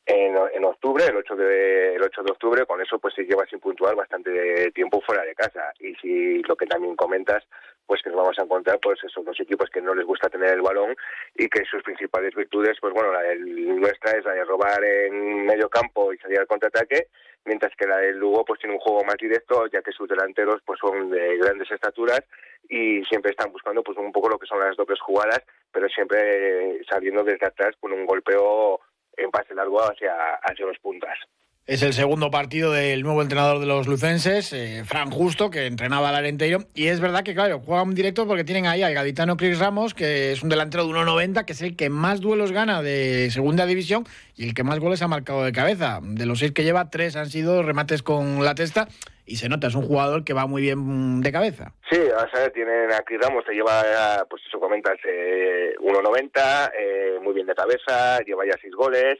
en, 0.05 0.63
octubre, 0.65 1.03
el 1.03 1.17
8 1.17 1.35
de 1.35 1.95
el 1.95 2.03
8 2.03 2.21
de 2.21 2.31
octubre, 2.31 2.65
con 2.67 2.79
eso 2.79 2.99
pues 2.99 3.15
se 3.15 3.23
lleva 3.23 3.43
sin 3.47 3.59
puntuar 3.59 3.95
bastante 3.95 4.69
tiempo 4.71 5.01
fuera 5.01 5.23
de 5.23 5.33
casa. 5.33 5.73
Y 5.79 5.95
si 5.95 6.43
lo 6.43 6.55
que 6.55 6.67
también 6.67 6.95
comentas 6.95 7.43
pues 7.87 8.01
que 8.01 8.09
nos 8.09 8.19
vamos 8.19 8.37
a 8.37 8.43
encontrar 8.43 8.79
pues 8.81 8.99
esos 9.03 9.25
dos 9.25 9.39
equipos 9.39 9.69
que 9.69 9.81
no 9.81 9.95
les 9.95 10.05
gusta 10.05 10.29
tener 10.29 10.51
el 10.51 10.61
balón 10.61 10.95
y 11.35 11.49
que 11.49 11.65
sus 11.65 11.83
principales 11.83 12.33
virtudes 12.33 12.77
pues 12.79 12.93
bueno 12.93 13.11
la 13.11 13.21
nuestra 13.35 14.11
es 14.11 14.23
la 14.23 14.33
de 14.33 14.45
robar 14.45 14.83
en 14.83 15.45
medio 15.45 15.69
campo 15.69 16.13
y 16.13 16.17
salir 16.19 16.39
al 16.39 16.47
contraataque 16.47 17.07
mientras 17.45 17.75
que 17.75 17.85
la 17.85 17.97
del 17.97 18.17
Lugo 18.17 18.45
pues 18.45 18.59
tiene 18.61 18.75
un 18.75 18.79
juego 18.79 19.03
más 19.03 19.17
directo 19.17 19.67
ya 19.67 19.81
que 19.81 19.91
sus 19.91 20.07
delanteros 20.07 20.61
pues 20.65 20.79
son 20.79 21.09
de 21.09 21.37
grandes 21.37 21.69
estaturas 21.71 22.21
y 22.69 23.03
siempre 23.05 23.31
están 23.31 23.51
buscando 23.51 23.83
pues 23.83 23.97
un 23.97 24.11
poco 24.11 24.29
lo 24.29 24.39
que 24.39 24.47
son 24.47 24.59
las 24.59 24.75
dobles 24.77 24.99
jugadas 25.01 25.43
pero 25.71 25.87
siempre 25.89 26.83
saliendo 26.89 27.23
desde 27.23 27.47
atrás 27.47 27.75
con 27.79 27.91
un 27.91 28.05
golpeo 28.05 28.79
en 29.17 29.31
pase 29.31 29.53
largo 29.53 29.81
hacia, 29.81 30.13
hacia 30.41 30.65
los 30.65 30.79
puntas. 30.79 31.17
Es 31.65 31.81
el 31.81 31.93
segundo 31.93 32.29
partido 32.29 32.73
del 32.73 33.03
nuevo 33.03 33.21
entrenador 33.21 33.59
de 33.61 33.65
los 33.65 33.87
lucenses, 33.87 34.51
eh, 34.51 34.83
Fran 34.85 35.09
Justo, 35.11 35.49
que 35.49 35.65
entrenaba 35.65 36.09
al 36.09 36.15
Arenteiro. 36.15 36.59
Y 36.73 36.87
es 36.87 36.99
verdad 36.99 37.23
que, 37.23 37.33
claro, 37.33 37.61
juegan 37.61 37.95
directo 37.95 38.27
porque 38.27 38.43
tienen 38.43 38.65
ahí 38.65 38.83
al 38.83 38.93
gaditano 38.93 39.37
Chris 39.37 39.59
Ramos, 39.59 39.93
que 39.93 40.33
es 40.33 40.43
un 40.43 40.49
delantero 40.49 40.85
de 40.85 40.91
1,90, 40.91 41.45
que 41.45 41.53
es 41.53 41.61
el 41.61 41.77
que 41.77 41.89
más 41.89 42.19
duelos 42.19 42.51
gana 42.51 42.81
de 42.81 43.29
segunda 43.31 43.65
división 43.65 44.03
y 44.35 44.45
el 44.45 44.53
que 44.53 44.65
más 44.65 44.79
goles 44.79 45.01
ha 45.03 45.07
marcado 45.07 45.45
de 45.45 45.53
cabeza. 45.53 46.01
De 46.03 46.25
los 46.25 46.39
seis 46.39 46.51
que 46.51 46.65
lleva, 46.65 46.89
tres 46.89 47.15
han 47.15 47.29
sido 47.29 47.63
remates 47.63 48.03
con 48.03 48.43
la 48.43 48.55
testa. 48.55 48.89
Y 49.25 49.37
se 49.37 49.47
nota, 49.47 49.67
es 49.67 49.75
un 49.75 49.87
jugador 49.87 50.25
que 50.25 50.33
va 50.33 50.47
muy 50.47 50.61
bien 50.63 51.21
de 51.21 51.31
cabeza. 51.31 51.71
Sí, 51.89 51.97
ver, 51.97 52.51
tienen 52.51 52.91
a 52.91 52.99
Chris 53.03 53.21
Ramos, 53.21 53.45
te 53.45 53.53
lleva, 53.53 54.25
pues 54.29 54.41
eso 54.45 54.59
comentas, 54.59 54.97
eh, 55.07 55.75
1,90, 55.79 56.73
eh, 56.77 57.19
muy 57.23 57.33
bien 57.33 57.47
de 57.47 57.55
cabeza, 57.55 58.19
lleva 58.25 58.45
ya 58.45 58.57
seis 58.61 58.75
goles. 58.75 59.17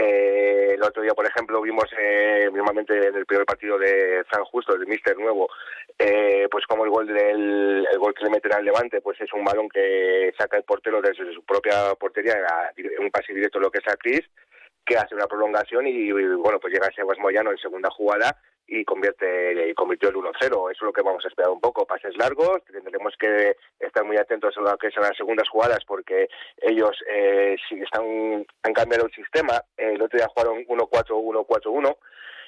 Eh, 0.00 0.74
el 0.74 0.82
otro 0.84 1.02
día, 1.02 1.12
por 1.12 1.26
ejemplo, 1.26 1.60
vimos 1.60 1.86
eh, 1.98 2.48
mismamente 2.52 3.08
en 3.08 3.16
el 3.16 3.26
primer 3.26 3.44
partido 3.44 3.76
de 3.76 4.22
San 4.30 4.44
Justo, 4.44 4.72
el 4.76 4.86
Mister 4.86 5.18
Nuevo, 5.18 5.50
eh, 5.98 6.46
pues 6.48 6.64
como 6.66 6.84
el 6.84 6.90
gol 6.90 7.08
del 7.08 7.84
el 7.90 7.98
gol 7.98 8.14
que 8.14 8.22
le 8.22 8.30
meten 8.30 8.52
al 8.52 8.64
Levante, 8.64 9.00
pues 9.00 9.20
es 9.20 9.32
un 9.32 9.44
balón 9.44 9.68
que 9.68 10.32
saca 10.38 10.56
el 10.56 10.62
portero 10.62 11.02
desde 11.02 11.34
su 11.34 11.42
propia 11.42 11.96
portería, 11.98 12.36
un 13.00 13.10
pase 13.10 13.34
directo 13.34 13.58
lo 13.58 13.72
que 13.72 13.78
es 13.78 13.92
a 13.92 13.96
Cris, 13.96 14.22
que 14.86 14.96
hace 14.96 15.16
una 15.16 15.26
prolongación 15.26 15.88
y, 15.88 16.12
bueno, 16.12 16.60
pues 16.60 16.72
llega 16.72 16.86
a 16.86 16.92
Sebas 16.92 17.18
Moyano 17.18 17.50
en 17.50 17.58
segunda 17.58 17.90
jugada 17.90 18.36
y 18.68 18.84
convierte 18.84 19.70
y 19.70 19.74
convirtió 19.74 20.10
el 20.10 20.16
1-0. 20.16 20.34
Eso 20.42 20.70
es 20.70 20.82
lo 20.82 20.92
que 20.92 21.02
vamos 21.02 21.24
a 21.24 21.28
esperar 21.28 21.50
un 21.50 21.60
poco. 21.60 21.86
Pases 21.86 22.16
largos, 22.18 22.62
tendremos 22.70 23.14
que 23.18 23.56
estar 23.80 24.04
muy 24.04 24.18
atentos 24.18 24.54
a 24.56 24.60
lo 24.60 24.76
que 24.76 24.90
son 24.90 25.02
las 25.02 25.16
segundas 25.16 25.48
jugadas 25.48 25.80
porque 25.86 26.28
ellos 26.58 26.96
eh, 27.10 27.56
si 27.68 27.80
están 27.80 28.46
han 28.62 28.72
cambiado 28.74 29.06
el 29.06 29.12
sistema. 29.12 29.62
el 29.76 30.00
otro 30.02 30.18
día 30.18 30.28
jugaron 30.28 30.64
1-4-1-4-1. 30.66 31.96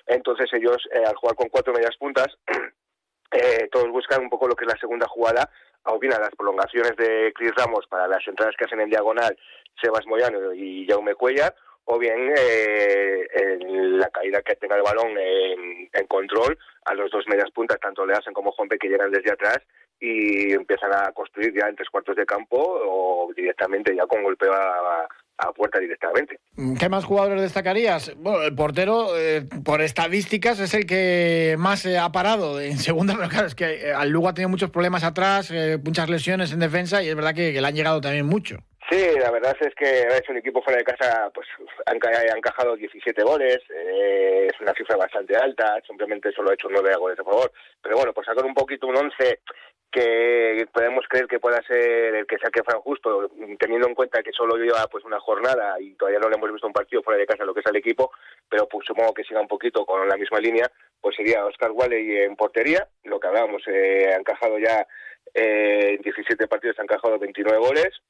Entonces 0.07 0.51
ellos 0.53 0.77
eh, 0.93 1.03
al 1.07 1.17
jugar 1.17 1.37
con 1.37 1.49
cuatro 1.49 1.73
medias 1.73 1.97
puntas 1.97 2.29
eh, 3.33 3.69
todos 3.73 3.89
buscan 3.89 4.23
un 4.23 4.31
poco 4.31 4.47
lo 4.47 4.55
que 4.55 4.67
es 4.67 4.73
la 4.73 4.79
segunda 4.79 5.09
jugada 5.09 5.51
o 5.85 5.99
las 6.03 6.37
prolongaciones 6.37 6.95
de 6.97 7.33
Chris 7.35 7.53
Ramos 7.57 7.87
para 7.89 8.07
las 8.07 8.27
entradas 8.29 8.55
que 8.59 8.67
hacen 8.67 8.81
en 8.83 8.91
diagonal 8.91 9.35
Sebas 9.81 10.07
Moyano 10.07 10.53
y 10.53 10.87
Jaume 10.87 11.15
Cuellar 11.15 11.55
o 11.85 11.99
bien 11.99 12.33
eh, 12.37 13.27
la 13.61 14.09
caída 14.11 14.43
que 14.43 14.57
tenga 14.57 14.77
el 14.77 14.83
balón 14.83 15.17
en, 15.19 16.07
control 16.09 16.59
a 16.85 16.95
los 16.95 17.11
dos 17.11 17.25
medias 17.29 17.51
puntas, 17.53 17.79
tanto 17.81 18.05
le 18.05 18.15
hacen 18.15 18.33
como 18.33 18.51
Juanpe, 18.53 18.79
que 18.79 18.89
llegan 18.89 19.13
desde 19.13 19.31
atrás 19.31 19.59
y 20.01 20.53
empiezan 20.53 20.93
a 20.93 21.13
construir 21.13 21.55
ya 21.55 21.69
en 21.69 21.77
tres 21.77 21.89
cuartos 21.89 22.17
de 22.17 22.27
campo 22.27 22.57
o 22.59 23.33
directamente 23.37 23.95
ya 23.95 24.07
con 24.07 24.23
golpeo 24.23 24.53
a, 24.53 25.09
puerta 25.57 25.79
directamente. 25.79 26.39
¿Qué 26.79 26.89
más 26.91 27.07
jugadores 27.07 27.41
destacarías? 27.41 28.15
Bueno, 28.17 28.43
el 28.43 28.55
portero, 28.55 29.17
eh, 29.17 29.43
por 29.65 29.81
estadísticas, 29.81 30.61
es 30.61 30.75
el 30.75 30.85
que 30.85 31.57
más 31.59 31.87
ha 31.87 32.13
parado 32.13 32.61
en 32.61 32.77
segunda, 32.77 33.15
pero 33.17 33.29
claro, 33.31 33.47
es 33.47 33.55
que 33.55 33.89
eh, 33.89 33.93
al 33.93 34.11
Lugo 34.11 34.29
ha 34.29 34.35
tenido 34.35 34.51
muchos 34.51 34.71
problemas 34.71 35.03
atrás, 35.03 35.51
muchas 35.83 36.11
lesiones 36.11 36.53
en 36.53 36.61
defensa 36.61 37.03
y 37.03 37.09
es 37.09 37.17
verdad 37.17 37.35
que 37.35 37.59
le 37.59 37.67
han 37.67 37.75
llegado 37.75 38.03
también 38.03 38.27
mucho. 38.27 38.59
Sí, 38.91 38.99
la 39.21 39.31
verdad 39.31 39.57
es 39.61 39.73
que 39.77 39.85
es 39.85 40.29
un 40.29 40.39
equipo 40.39 40.61
fuera 40.63 40.79
de 40.79 40.85
casa, 40.85 41.31
pues 41.33 41.47
han, 41.87 41.97
encajado 42.37 42.75
17 42.75 43.23
goles, 43.23 43.59
eh, 43.73 44.49
es 44.53 44.61
una 44.61 44.75
cifra 44.75 44.97
bastante 44.97 45.37
alta, 45.37 45.81
simplemente 45.87 46.33
solo 46.33 46.51
ha 46.51 46.55
hecho 46.55 46.67
9 46.69 46.97
goles 46.97 47.21
a 47.21 47.23
favor, 47.23 47.53
pero 47.81 47.97
bueno, 47.97 48.13
pues 48.13 48.27
sacar 48.27 48.45
un 48.45 48.53
poquito 48.53 48.89
un 48.89 48.97
11 48.97 49.43
que 49.93 50.67
podemos 50.73 51.05
creer 51.09 51.27
que 51.29 51.39
pueda 51.39 51.63
ser 51.63 52.17
el 52.17 52.27
que 52.27 52.39
saque 52.39 52.65
Fran 52.65 52.81
Justo, 52.81 53.31
teniendo 53.61 53.87
en 53.87 53.95
cuenta 53.95 54.25
que 54.25 54.33
solo 54.33 54.57
lleva 54.57 54.87
pues 54.89 55.05
una 55.05 55.21
jornada 55.21 55.81
y 55.81 55.95
todavía 55.95 56.19
no 56.19 56.29
le 56.29 56.37
hemos 56.37 56.53
visto 56.53 56.67
un 56.67 56.73
partido 56.73 57.03
fuera 57.03 57.19
de 57.19 57.27
casa 57.27 57.45
lo 57.45 57.55
que 57.55 57.61
es 57.61 57.67
el 57.67 57.77
equipo, 57.77 58.11
pero 58.49 58.69
pues 58.69 58.87
supongo 58.87 59.15
que 59.15 59.25
siga 59.25 59.41
un 59.41 59.49
poquito 59.49 59.87
con 59.87 60.09
la 60.09 60.17
misma 60.17 60.41
línea, 60.41 60.71
pues 61.01 61.15
sería 61.15 61.47
Oscar 61.47 61.71
Wally 61.71 62.23
en 62.23 62.35
portería, 62.35 62.89
lo 63.05 63.21
que 63.21 63.29
hablábamos, 63.29 63.63
eh, 63.69 64.11
ha 64.13 64.19
encajado 64.19 64.59
ya 64.59 64.85
eh, 65.35 65.95
en 65.95 66.03
17 66.03 66.49
partidos, 66.49 66.79
ha 66.81 66.83
encajado 66.83 67.19
29 67.21 67.59
goles, 67.59 68.01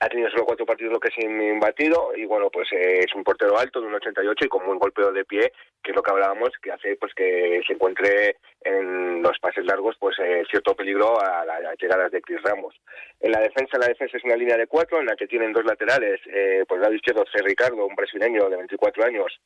ha 0.00 0.08
tenido 0.08 0.30
solo 0.30 0.46
cuatro 0.46 0.64
partidos 0.64 0.92
lo 0.92 1.00
que 1.00 1.08
es 1.08 1.18
imbatido 1.18 2.12
y 2.16 2.24
bueno 2.24 2.50
pues 2.50 2.68
eh, 2.72 3.00
es 3.00 3.14
un 3.14 3.22
portero 3.22 3.58
alto 3.58 3.80
de 3.80 3.86
un 3.86 3.94
88 3.94 4.44
y 4.44 4.48
con 4.48 4.66
un 4.66 4.78
golpeo 4.78 5.12
de 5.12 5.24
pie 5.24 5.52
que 5.82 5.90
es 5.90 5.96
lo 5.96 6.02
que 6.02 6.10
hablábamos 6.10 6.50
que 6.62 6.72
hace 6.72 6.96
pues 6.96 7.12
que 7.14 7.60
se 7.66 7.74
encuentre 7.74 8.36
en 8.62 9.22
los 9.22 9.38
pases 9.38 9.64
largos 9.66 9.96
pues 9.98 10.16
eh, 10.18 10.42
cierto 10.50 10.74
peligro 10.74 11.20
a, 11.20 11.44
las 11.44 11.76
llegadas 11.78 12.10
de 12.10 12.22
Chris 12.22 12.42
Ramos 12.42 12.74
en 13.20 13.32
la 13.32 13.40
defensa 13.40 13.78
la 13.78 13.88
defensa 13.88 14.16
es 14.16 14.24
una 14.24 14.36
línea 14.36 14.56
de 14.56 14.66
cuatro 14.66 15.00
en 15.00 15.06
la 15.06 15.16
que 15.16 15.26
tienen 15.26 15.52
dos 15.52 15.64
laterales 15.64 16.20
eh, 16.26 16.64
por 16.66 16.78
el 16.78 16.82
lado 16.82 16.94
izquierdo 16.94 17.24
C. 17.30 17.42
Ricardo 17.42 17.86
un 17.86 17.94
brasileño 17.94 18.48
de 18.48 18.56
24 18.56 19.04
años 19.04 19.40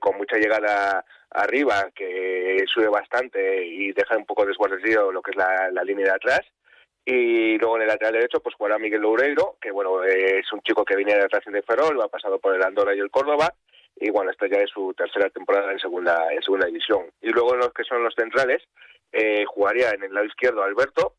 con 0.00 0.16
mucha 0.16 0.36
llegada 0.36 1.04
arriba 1.30 1.90
que 1.94 2.62
sube 2.66 2.88
bastante 2.88 3.64
y 3.66 3.92
deja 3.92 4.16
un 4.16 4.26
poco 4.26 4.46
desguarnecido 4.46 5.10
lo 5.10 5.22
que 5.22 5.32
es 5.32 5.36
la 5.36 5.84
línea 5.84 6.06
de 6.06 6.12
atrás 6.12 6.42
y 7.08 7.56
luego 7.56 7.76
en 7.76 7.82
el 7.82 7.88
lateral 7.88 8.14
derecho 8.14 8.40
pues 8.40 8.56
jugará 8.56 8.78
Miguel 8.78 9.00
Loureiro, 9.00 9.56
que 9.60 9.70
bueno, 9.70 10.02
es 10.02 10.52
un 10.52 10.60
chico 10.62 10.84
que 10.84 10.96
viene 10.96 11.14
de 11.14 11.28
Racing 11.28 11.52
de 11.52 11.62
Ferrol, 11.62 12.02
ha 12.02 12.08
pasado 12.08 12.40
por 12.40 12.54
el 12.54 12.62
Andorra 12.62 12.96
y 12.96 12.98
el 12.98 13.12
Córdoba, 13.12 13.54
y 13.94 14.10
bueno, 14.10 14.32
esta 14.32 14.48
ya 14.48 14.58
es 14.58 14.70
su 14.70 14.92
tercera 14.92 15.30
temporada 15.30 15.70
en 15.70 15.78
segunda, 15.78 16.26
en 16.32 16.42
segunda 16.42 16.66
división. 16.66 17.06
Y 17.22 17.28
luego 17.28 17.54
en 17.54 17.60
los 17.60 17.72
que 17.72 17.84
son 17.84 18.02
los 18.02 18.12
centrales, 18.14 18.60
eh, 19.12 19.44
jugaría 19.46 19.90
en 19.90 20.02
el 20.02 20.12
lado 20.12 20.26
izquierdo 20.26 20.64
Alberto, 20.64 21.14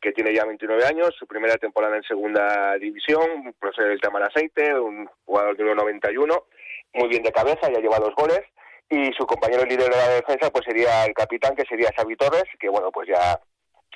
que 0.00 0.12
tiene 0.12 0.34
ya 0.34 0.44
29 0.44 0.84
años, 0.84 1.14
su 1.16 1.26
primera 1.26 1.56
temporada 1.56 1.96
en 1.96 2.02
segunda 2.02 2.76
división, 2.76 3.54
procede 3.60 3.90
del 3.90 4.00
Tamar 4.00 4.24
Aceite, 4.24 4.74
un 4.74 5.08
jugador 5.24 5.56
de 5.56 5.64
1.91, 5.64 6.44
muy 6.94 7.08
bien 7.08 7.22
de 7.22 7.32
cabeza, 7.32 7.70
ya 7.72 7.80
lleva 7.80 8.00
dos 8.00 8.14
goles, 8.16 8.42
y 8.90 9.12
su 9.12 9.24
compañero 9.24 9.64
líder 9.64 9.88
de 9.88 9.96
la 9.96 10.08
defensa 10.08 10.50
pues 10.50 10.64
sería 10.64 11.04
el 11.04 11.14
capitán, 11.14 11.54
que 11.54 11.64
sería 11.64 11.92
Xavi 11.96 12.16
Torres, 12.16 12.44
que 12.58 12.68
bueno, 12.68 12.90
pues 12.90 13.08
ya 13.08 13.40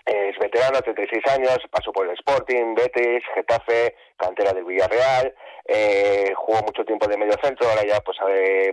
es 0.04 0.36
veterano, 0.38 0.80
36 0.82 1.22
años, 1.28 1.58
pasó 1.70 1.92
por 1.92 2.06
el 2.06 2.14
Sporting, 2.14 2.74
Betis, 2.74 3.22
Getafe, 3.34 3.94
cantera 4.16 4.52
del 4.52 4.64
Villarreal, 4.64 5.32
eh, 5.66 6.32
jugó 6.34 6.60
mucho 6.62 6.84
tiempo 6.84 7.06
de 7.06 7.16
medio 7.16 7.34
centro, 7.42 7.68
ahora 7.68 7.82
ya 7.86 8.00
pues 8.00 8.18
a, 8.20 8.24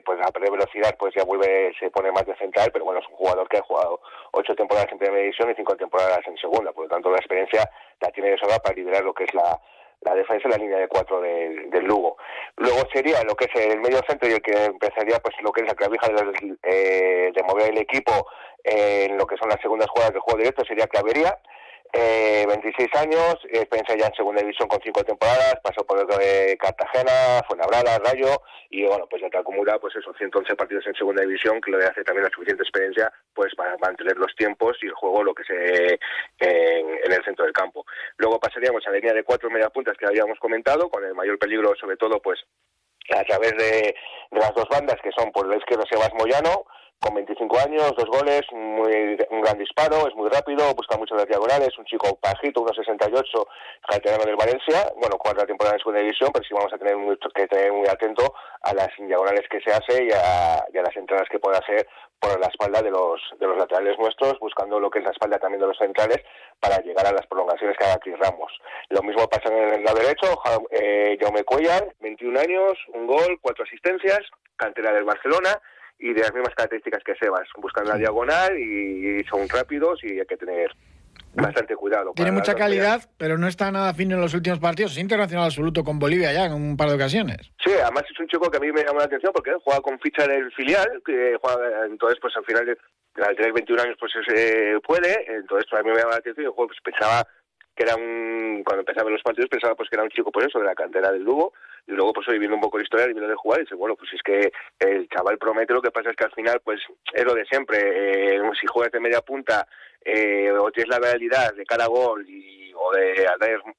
pues 0.03 0.19
a 0.25 0.31
perder 0.31 0.51
velocidad 0.51 0.95
pues 0.97 1.13
ya 1.15 1.23
vuelve, 1.23 1.71
se 1.79 1.91
pone 1.91 2.11
más 2.11 2.25
de 2.25 2.35
central, 2.37 2.71
pero 2.73 2.85
bueno, 2.85 2.99
es 2.99 3.07
un 3.07 3.15
jugador 3.15 3.47
que 3.47 3.57
ha 3.57 3.61
jugado 3.61 4.01
ocho 4.31 4.55
temporadas 4.55 4.91
en 4.91 4.97
primera 4.97 5.21
división 5.21 5.51
y 5.51 5.55
cinco 5.55 5.75
temporadas 5.75 6.25
en 6.25 6.37
segunda, 6.37 6.71
por 6.71 6.85
lo 6.85 6.89
tanto 6.89 7.11
la 7.11 7.17
experiencia 7.17 7.69
la 8.01 8.09
tiene 8.09 8.31
de 8.31 8.37
sobra 8.39 8.57
para 8.59 8.75
liderar 8.75 9.03
lo 9.03 9.13
que 9.13 9.25
es 9.25 9.33
la, 9.35 9.59
la 10.01 10.15
defensa 10.15 10.47
en 10.47 10.51
la 10.51 10.57
línea 10.57 10.79
de 10.79 10.87
cuatro 10.87 11.21
del, 11.21 11.69
del 11.69 11.85
Lugo. 11.85 12.17
Luego 12.57 12.87
sería 12.93 13.23
lo 13.23 13.35
que 13.35 13.45
es 13.45 13.65
el 13.65 13.79
medio 13.79 14.01
centro 14.07 14.29
y 14.29 14.33
el 14.33 14.41
que 14.41 14.65
empezaría 14.65 15.19
pues 15.19 15.35
lo 15.41 15.51
que 15.51 15.61
es 15.61 15.67
la 15.67 15.75
clavija 15.75 16.07
de, 16.07 16.57
eh, 16.63 17.31
de 17.35 17.43
mover 17.43 17.71
el 17.71 17.77
equipo 17.79 18.27
en 18.63 19.17
lo 19.17 19.25
que 19.25 19.37
son 19.37 19.49
las 19.49 19.61
segundas 19.61 19.89
jugadas 19.89 20.13
de 20.13 20.19
juego 20.19 20.39
directo 20.39 20.63
sería 20.65 20.87
Clavería. 20.87 21.37
Eh, 21.91 22.45
26 22.47 22.87
años, 22.95 23.35
experiencia 23.49 23.95
ya 23.97 24.07
en 24.07 24.13
segunda 24.13 24.41
división 24.41 24.67
con 24.67 24.79
cinco 24.83 25.03
temporadas, 25.03 25.55
pasó 25.63 25.83
por 25.85 26.05
eh, 26.21 26.55
Cartagena, 26.59 27.41
Fuenlabrada, 27.47 27.97
Rayo, 27.99 28.41
y 28.69 28.85
bueno, 28.85 29.07
pues 29.09 29.21
ya 29.23 29.29
te 29.29 29.39
acumula 29.39 29.79
pues 29.79 29.95
esos 29.95 30.15
111 30.17 30.55
partidos 30.55 30.85
en 30.85 30.93
segunda 30.93 31.23
división, 31.23 31.59
que 31.59 31.71
le 31.71 31.85
hace 31.85 32.03
también 32.03 32.25
la 32.25 32.29
suficiente 32.29 32.63
experiencia 32.63 33.11
pues 33.33 33.55
para 33.55 33.75
mantener 33.77 34.17
los 34.17 34.35
tiempos 34.35 34.77
y 34.81 34.87
el 34.87 34.93
juego 34.93 35.23
lo 35.23 35.33
que 35.33 35.43
se 35.43 35.99
en, 36.39 37.11
el 37.11 37.23
centro 37.23 37.45
del 37.45 37.53
campo. 37.53 37.85
Luego 38.17 38.39
pasaríamos 38.39 38.85
a 38.85 38.91
la 38.91 38.97
línea 38.97 39.13
de 39.13 39.23
cuatro 39.23 39.49
media 39.49 39.69
puntas 39.69 39.97
que 39.97 40.05
habíamos 40.05 40.37
comentado, 40.39 40.89
con 40.89 41.03
el 41.03 41.15
mayor 41.15 41.39
peligro 41.39 41.73
sobre 41.79 41.97
todo 41.97 42.21
pues 42.21 42.39
a 43.15 43.23
través 43.23 43.57
de, 43.57 43.95
las 44.31 44.53
dos 44.53 44.67
bandas 44.69 44.97
que 45.01 45.11
son 45.11 45.31
por 45.31 45.47
la 45.47 45.57
izquierda 45.57 45.85
Sebas 45.89 46.13
Moyano, 46.13 46.65
con 46.99 47.15
25 47.15 47.59
años, 47.59 47.93
dos 47.95 48.09
goles, 48.09 48.41
muy, 48.51 49.17
un 49.29 49.41
gran 49.41 49.57
disparo, 49.57 50.07
es 50.07 50.15
muy 50.15 50.29
rápido, 50.29 50.73
busca 50.75 50.97
mucho 50.97 51.15
las 51.15 51.27
diagonales, 51.27 51.77
un 51.77 51.85
chico 51.85 52.19
bajito, 52.21 52.61
1,68, 52.61 53.47
canterano 53.87 54.25
del 54.25 54.35
Valencia, 54.35 54.91
bueno, 54.97 55.17
cuarta 55.17 55.45
temporada 55.45 55.75
en 55.75 55.79
segunda 55.79 56.01
división, 56.01 56.29
pero 56.33 56.43
sí 56.45 56.53
vamos 56.53 56.73
a 56.73 56.77
tener 56.77 56.95
que 57.33 57.47
tener 57.47 57.71
muy 57.71 57.87
atento 57.87 58.33
a 58.61 58.73
las 58.73 58.89
diagonales 58.97 59.47
que 59.49 59.61
se 59.61 59.71
hace 59.71 60.03
y 60.03 60.11
a, 60.11 60.65
las 60.73 60.95
entradas 60.95 61.27
que 61.29 61.39
puede 61.39 61.57
hacer 61.57 61.87
por 62.19 62.37
la 62.39 62.47
espalda 62.47 62.81
de 62.81 62.91
los, 62.91 63.21
de 63.39 63.47
los 63.47 63.57
laterales 63.57 63.97
nuestros, 63.97 64.37
buscando 64.39 64.79
lo 64.79 64.89
que 64.89 64.99
es 64.99 65.05
la 65.05 65.11
espalda 65.11 65.39
también 65.39 65.61
de 65.61 65.67
los 65.67 65.77
centrales 65.77 66.19
para 66.59 66.79
llegar 66.79 67.05
a 67.07 67.13
las 67.13 67.25
prolongaciones 67.27 67.77
que 67.77 67.85
haga 67.85 67.99
Chris 67.99 68.19
Ramos. 68.19 68.51
Lo 68.89 69.01
mismo 69.03 69.27
pasa 69.29 69.47
en 69.47 69.75
el 69.75 69.83
lado 69.83 69.99
derecho, 69.99 70.41
eh, 70.71 71.17
Jaume 71.21 71.43
Cuellar, 71.43 71.95
21 72.01 72.39
años, 72.39 72.73
un 72.93 73.07
gol, 73.07 73.39
cuatro 73.41 73.63
asistencias, 73.63 74.19
cantera 74.57 74.91
del 74.91 75.05
Barcelona, 75.05 75.61
y 75.99 76.13
de 76.13 76.21
las 76.21 76.33
mismas 76.33 76.55
características 76.55 77.03
que 77.03 77.15
Sebas, 77.15 77.47
buscan 77.57 77.87
la 77.87 77.97
diagonal 77.97 78.57
y, 78.57 79.23
son 79.29 79.47
rápidos 79.49 79.99
y 80.03 80.19
hay 80.19 80.25
que 80.25 80.37
tener 80.37 80.71
bastante 81.33 81.75
cuidado. 81.75 82.13
Tiene 82.15 82.31
mucha 82.31 82.55
calidad, 82.55 83.09
pero 83.17 83.37
no 83.37 83.47
está 83.47 83.71
nada 83.71 83.93
fino 83.93 84.15
en 84.15 84.21
los 84.21 84.33
últimos 84.33 84.59
partidos. 84.59 84.93
Es 84.93 84.97
internacional 84.97 85.45
absoluto 85.45 85.83
con 85.83 85.99
Bolivia 85.99 86.31
ya 86.33 86.45
en 86.45 86.53
un 86.53 86.77
par 86.77 86.89
de 86.89 86.95
ocasiones. 86.95 87.51
Sí, 87.63 87.71
además 87.71 88.03
es 88.09 88.19
un 88.19 88.27
chico 88.27 88.49
que 88.49 88.57
a 88.57 88.61
mí 88.61 88.71
me 88.71 88.83
llama 88.83 88.99
la 88.99 89.05
atención 89.05 89.31
porque 89.33 89.51
juega 89.63 89.81
con 89.81 89.99
ficha 89.99 90.25
del 90.25 90.51
filial, 90.53 91.01
que 91.05 91.37
juega, 91.41 91.85
entonces 91.85 92.17
pues 92.21 92.35
al 92.37 92.45
final 92.45 92.77
al 93.21 93.35
tener 93.35 93.53
21 93.53 93.81
años 93.81 93.97
pues 93.99 94.13
se 94.27 94.79
puede, 94.85 95.13
entonces 95.27 95.67
pues, 95.69 95.81
a 95.81 95.83
mí 95.83 95.91
me 95.91 95.97
llama 95.97 96.11
la 96.11 96.17
atención 96.17 96.47
y 96.47 96.55
pues, 96.55 96.79
pensaba 96.83 97.27
que 97.75 97.83
era 97.83 97.95
un, 97.95 98.63
cuando 98.65 98.81
empezaba 98.81 99.09
los 99.09 99.21
partidos 99.21 99.49
pensaba 99.49 99.75
pues 99.75 99.89
que 99.89 99.95
era 99.95 100.03
un 100.03 100.09
chico 100.09 100.31
pues 100.31 100.47
eso, 100.47 100.59
de 100.59 100.65
la 100.65 100.75
cantera 100.75 101.11
del 101.11 101.23
Lugo, 101.23 101.53
y 101.89 101.93
luego 101.93 102.13
pues 102.13 102.27
hoy 102.27 102.37
viendo 102.37 102.55
un 102.55 102.61
poco 102.61 102.77
la 102.77 102.83
historia 102.83 103.05
y 103.05 103.13
viendo 103.13 103.27
de 103.27 103.35
jugar 103.35 103.59
y 103.59 103.63
dice, 103.63 103.75
bueno, 103.75 103.95
pues 103.95 104.13
es 104.13 104.21
que 104.21 104.51
el 104.79 105.09
chaval 105.09 105.39
promete, 105.39 105.73
lo 105.73 105.81
que 105.81 105.91
pasa 105.91 106.11
es 106.11 106.15
que 106.15 106.25
al 106.25 106.31
final 106.33 106.61
pues 106.63 106.79
es 107.13 107.25
lo 107.25 107.33
de 107.33 107.45
siempre, 107.45 108.35
eh, 108.35 108.41
si 108.59 108.67
juegas 108.67 108.91
de 108.91 108.99
media 108.99 109.21
punta 109.21 109.67
eh, 110.05 110.51
o 110.51 110.71
tienes 110.71 110.89
la 110.89 110.99
realidad 110.99 111.53
de 111.55 111.65
cada 111.65 111.87
gol 111.87 112.23
y, 112.29 112.71
o 112.75 112.91
de 112.93 113.27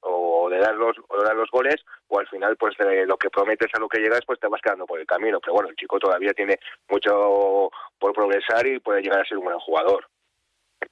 o 0.01 0.49
de 0.51 0.59
dar 0.59 0.75
los 0.75 0.97
o 1.09 1.19
de 1.19 1.25
dar 1.25 1.37
los 1.37 1.51
goles 1.51 1.77
o 2.09 2.19
al 2.19 2.29
final 2.29 2.57
pues 2.57 2.77
de 2.77 3.07
lo 3.07 3.17
que 3.17 3.31
prometes 3.31 3.69
a 3.73 3.79
lo 3.79 3.89
que 3.89 4.01
llegas 4.01 4.21
pues 4.27 4.39
te 4.39 4.49
vas 4.49 4.61
quedando 4.61 4.87
por 4.87 5.01
el 5.01 5.07
camino 5.07 5.41
pero 5.41 5.55
bueno 5.55 5.71
el 5.71 5.77
chico 5.77 5.99
todavía 5.99 6.35
tiene 6.35 6.59
mucho 6.89 7.71
por 7.99 8.13
progresar 8.13 8.67
y 8.67 8.79
puede 8.81 9.01
llegar 9.01 9.21
a 9.21 9.25
ser 9.25 9.39
un 9.39 9.45
buen 9.45 9.59
jugador 9.59 10.07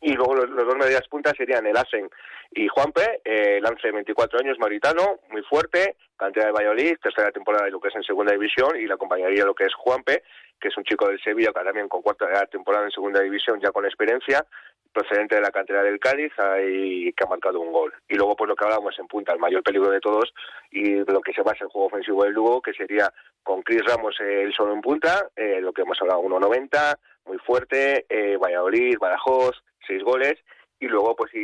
y 0.00 0.14
luego 0.14 0.34
los, 0.34 0.54
dos 0.54 0.76
medias 0.76 1.06
puntas 1.08 1.34
serían 1.36 1.66
el 1.66 1.76
Asen 1.76 2.08
y 2.52 2.68
Juanpe, 2.68 3.20
eh, 3.24 3.60
Lance 3.60 3.90
24 3.90 4.40
años, 4.40 4.58
maritano, 4.58 5.20
muy 5.30 5.42
fuerte, 5.42 5.96
cantidad 6.16 6.46
de 6.46 6.52
Valladolid, 6.52 6.96
tercera 7.02 7.30
temporada 7.30 7.66
de 7.66 7.70
lo 7.70 7.80
que 7.80 7.88
es 7.88 7.96
en 7.96 8.02
segunda 8.02 8.32
división 8.32 8.76
y 8.76 8.86
la 8.86 8.94
acompañaría 8.94 9.44
lo 9.44 9.54
que 9.54 9.64
es 9.64 9.74
Juanpe, 9.74 10.22
que 10.60 10.68
es 10.68 10.76
un 10.76 10.84
chico 10.84 11.08
del 11.08 11.20
Sevilla, 11.22 11.52
que 11.52 11.64
también 11.64 11.88
con 11.88 12.02
cuarta 12.02 12.46
temporada 12.46 12.84
en 12.84 12.90
segunda 12.90 13.20
división 13.20 13.60
ya 13.60 13.70
con 13.70 13.84
experiencia, 13.84 14.44
procedente 14.92 15.34
de 15.34 15.40
la 15.40 15.50
cantera 15.50 15.82
del 15.82 15.98
Cádiz 15.98 16.32
y 16.66 17.12
que 17.12 17.24
ha 17.24 17.28
marcado 17.28 17.60
un 17.60 17.72
gol. 17.72 17.92
Y 18.08 18.14
luego 18.14 18.36
pues 18.36 18.48
lo 18.48 18.56
que 18.56 18.64
hablábamos 18.64 18.98
en 18.98 19.06
punta, 19.06 19.32
el 19.32 19.38
mayor 19.38 19.62
peligro 19.62 19.90
de 19.90 20.00
todos 20.00 20.32
y 20.70 20.96
lo 21.04 21.20
que 21.20 21.32
se 21.32 21.42
basa 21.42 21.64
el 21.64 21.70
juego 21.70 21.88
ofensivo 21.88 22.24
del 22.24 22.32
Lugo, 22.32 22.60
que 22.60 22.72
sería 22.72 23.12
con 23.42 23.62
Chris 23.62 23.84
Ramos 23.84 24.16
el 24.20 24.52
solo 24.52 24.72
en 24.74 24.80
punta, 24.80 25.28
eh, 25.36 25.60
lo 25.60 25.72
que 25.72 25.82
hemos 25.82 26.00
hablado 26.00 26.22
1.90, 26.22 26.98
muy 27.26 27.38
fuerte, 27.38 28.06
eh, 28.08 28.36
Valladolid, 28.36 28.98
Badajoz, 28.98 29.56
seis 29.86 30.02
goles 30.02 30.38
y 30.80 30.86
luego 30.86 31.16
pues 31.16 31.32
si 31.32 31.40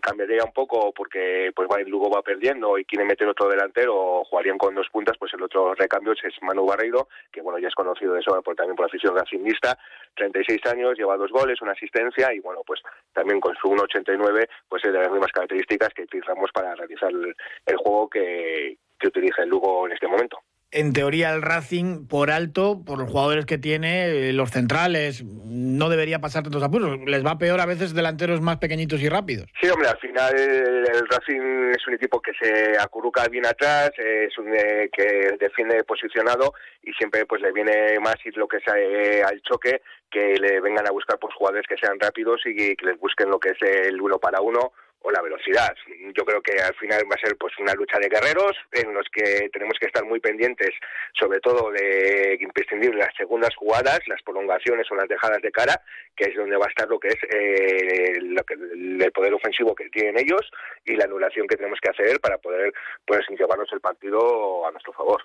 cambiaría 0.00 0.44
un 0.44 0.52
poco 0.52 0.92
porque 0.92 1.50
pues 1.54 1.68
Lugo 1.86 2.10
va 2.10 2.22
perdiendo 2.22 2.78
y 2.78 2.84
quiere 2.84 3.04
meter 3.04 3.28
otro 3.28 3.48
delantero 3.48 4.24
jugarían 4.24 4.58
con 4.58 4.74
dos 4.74 4.88
puntas 4.90 5.16
pues 5.18 5.32
el 5.34 5.42
otro 5.42 5.74
recambio 5.74 6.12
es 6.12 6.42
Manu 6.42 6.64
Barreiro 6.64 7.08
que 7.32 7.40
bueno 7.40 7.58
ya 7.58 7.68
es 7.68 7.74
conocido 7.74 8.14
de 8.14 8.20
eso 8.20 8.40
por, 8.42 8.54
también 8.54 8.76
por 8.76 8.86
la 8.86 8.88
afición 8.88 9.16
racingista. 9.16 9.76
36 10.14 10.60
años 10.66 10.96
lleva 10.96 11.16
dos 11.16 11.32
goles 11.32 11.60
una 11.62 11.72
asistencia 11.72 12.32
y 12.32 12.38
bueno 12.38 12.60
pues 12.64 12.80
también 13.12 13.40
con 13.40 13.56
su 13.56 13.68
1.89 13.68 14.48
pues 14.68 14.84
es 14.84 14.92
de 14.92 14.98
las 14.98 15.10
mismas 15.10 15.32
características 15.32 15.92
que 15.94 16.02
utilizamos 16.02 16.50
para 16.52 16.74
realizar 16.76 17.10
el, 17.10 17.76
juego 17.76 18.08
que, 18.08 18.78
que 18.98 19.08
utiliza 19.08 19.42
el 19.42 19.48
Lugo 19.48 19.86
en 19.86 19.92
este 19.94 20.06
momento 20.06 20.38
en 20.70 20.92
teoría 20.92 21.32
el 21.32 21.42
Racing 21.42 22.06
por 22.06 22.30
alto, 22.30 22.82
por 22.84 22.98
los 22.98 23.10
jugadores 23.10 23.46
que 23.46 23.56
tiene, 23.56 24.28
eh, 24.28 24.32
los 24.32 24.50
centrales, 24.50 25.24
no 25.24 25.88
debería 25.88 26.18
pasar 26.18 26.42
tantos 26.42 26.62
apuros. 26.62 26.98
Les 27.06 27.24
va 27.24 27.38
peor 27.38 27.60
a 27.60 27.66
veces 27.66 27.94
delanteros 27.94 28.40
más 28.40 28.58
pequeñitos 28.58 29.00
y 29.00 29.08
rápidos. 29.08 29.48
Sí, 29.60 29.68
hombre, 29.68 29.88
al 29.88 29.98
final 29.98 30.38
el, 30.38 30.86
Racing 31.08 31.72
es 31.74 31.86
un 31.86 31.94
equipo 31.94 32.20
que 32.20 32.32
se 32.40 32.78
acurruca 32.78 33.26
bien 33.28 33.46
atrás, 33.46 33.92
es 33.96 34.36
un 34.36 34.54
eh, 34.54 34.90
que 34.92 35.36
defiende 35.40 35.82
posicionado 35.84 36.52
y 36.82 36.92
siempre 36.92 37.24
pues 37.24 37.40
le 37.40 37.52
viene 37.52 37.98
más 38.00 38.16
ir 38.24 38.36
lo 38.36 38.46
que 38.46 38.60
sea 38.60 38.74
eh, 38.78 39.22
al 39.22 39.40
choque 39.42 39.80
que 40.10 40.36
le 40.38 40.60
vengan 40.60 40.86
a 40.86 40.90
buscar 40.90 41.18
pues 41.18 41.34
jugadores 41.34 41.66
que 41.68 41.76
sean 41.76 41.98
rápidos 41.98 42.40
y 42.44 42.76
que 42.76 42.86
les 42.86 42.98
busquen 42.98 43.30
lo 43.30 43.38
que 43.38 43.50
es 43.50 43.86
el 43.86 44.00
uno 44.00 44.18
para 44.18 44.40
uno 44.40 44.72
o 45.00 45.10
la 45.10 45.22
velocidad. 45.22 45.74
Yo 46.14 46.24
creo 46.24 46.42
que 46.42 46.60
al 46.60 46.74
final 46.74 47.02
va 47.10 47.14
a 47.14 47.24
ser 47.24 47.36
pues 47.36 47.52
una 47.58 47.74
lucha 47.74 47.98
de 47.98 48.08
guerreros 48.08 48.56
en 48.72 48.92
los 48.92 49.06
que 49.12 49.48
tenemos 49.52 49.78
que 49.78 49.86
estar 49.86 50.04
muy 50.04 50.20
pendientes, 50.20 50.70
sobre 51.18 51.40
todo 51.40 51.70
de 51.70 52.36
imprescindible 52.40 52.98
las 52.98 53.14
segundas 53.16 53.54
jugadas, 53.56 54.00
las 54.06 54.22
prolongaciones 54.22 54.86
o 54.90 54.96
las 54.96 55.08
dejadas 55.08 55.40
de 55.42 55.52
cara, 55.52 55.80
que 56.16 56.30
es 56.30 56.36
donde 56.36 56.56
va 56.56 56.66
a 56.66 56.70
estar 56.70 56.88
lo 56.88 56.98
que 56.98 57.08
es 57.08 57.22
eh, 57.30 58.12
el 58.18 59.12
poder 59.12 59.34
ofensivo 59.34 59.74
que 59.74 59.88
tienen 59.90 60.18
ellos 60.18 60.50
y 60.84 60.96
la 60.96 61.04
anulación 61.04 61.46
que 61.46 61.56
tenemos 61.56 61.78
que 61.80 61.90
hacer 61.90 62.20
para 62.20 62.38
poder 62.38 62.72
pues 63.06 63.20
llevarnos 63.30 63.72
el 63.72 63.80
partido 63.80 64.66
a 64.66 64.72
nuestro 64.72 64.92
favor. 64.92 65.22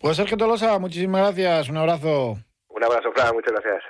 Pues 0.00 0.16
Sergio 0.16 0.36
Tolosa, 0.36 0.78
muchísimas 0.78 1.22
gracias, 1.22 1.68
un 1.68 1.76
abrazo. 1.78 2.36
Un 2.68 2.84
abrazo, 2.84 3.12
Fran, 3.12 3.34
muchas 3.34 3.52
gracias. 3.52 3.84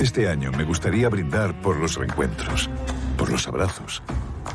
Este 0.00 0.30
año 0.30 0.50
me 0.52 0.64
gustaría 0.64 1.10
brindar 1.10 1.60
por 1.60 1.76
los 1.76 1.96
reencuentros, 1.96 2.70
por 3.18 3.30
los 3.30 3.46
abrazos, 3.46 4.02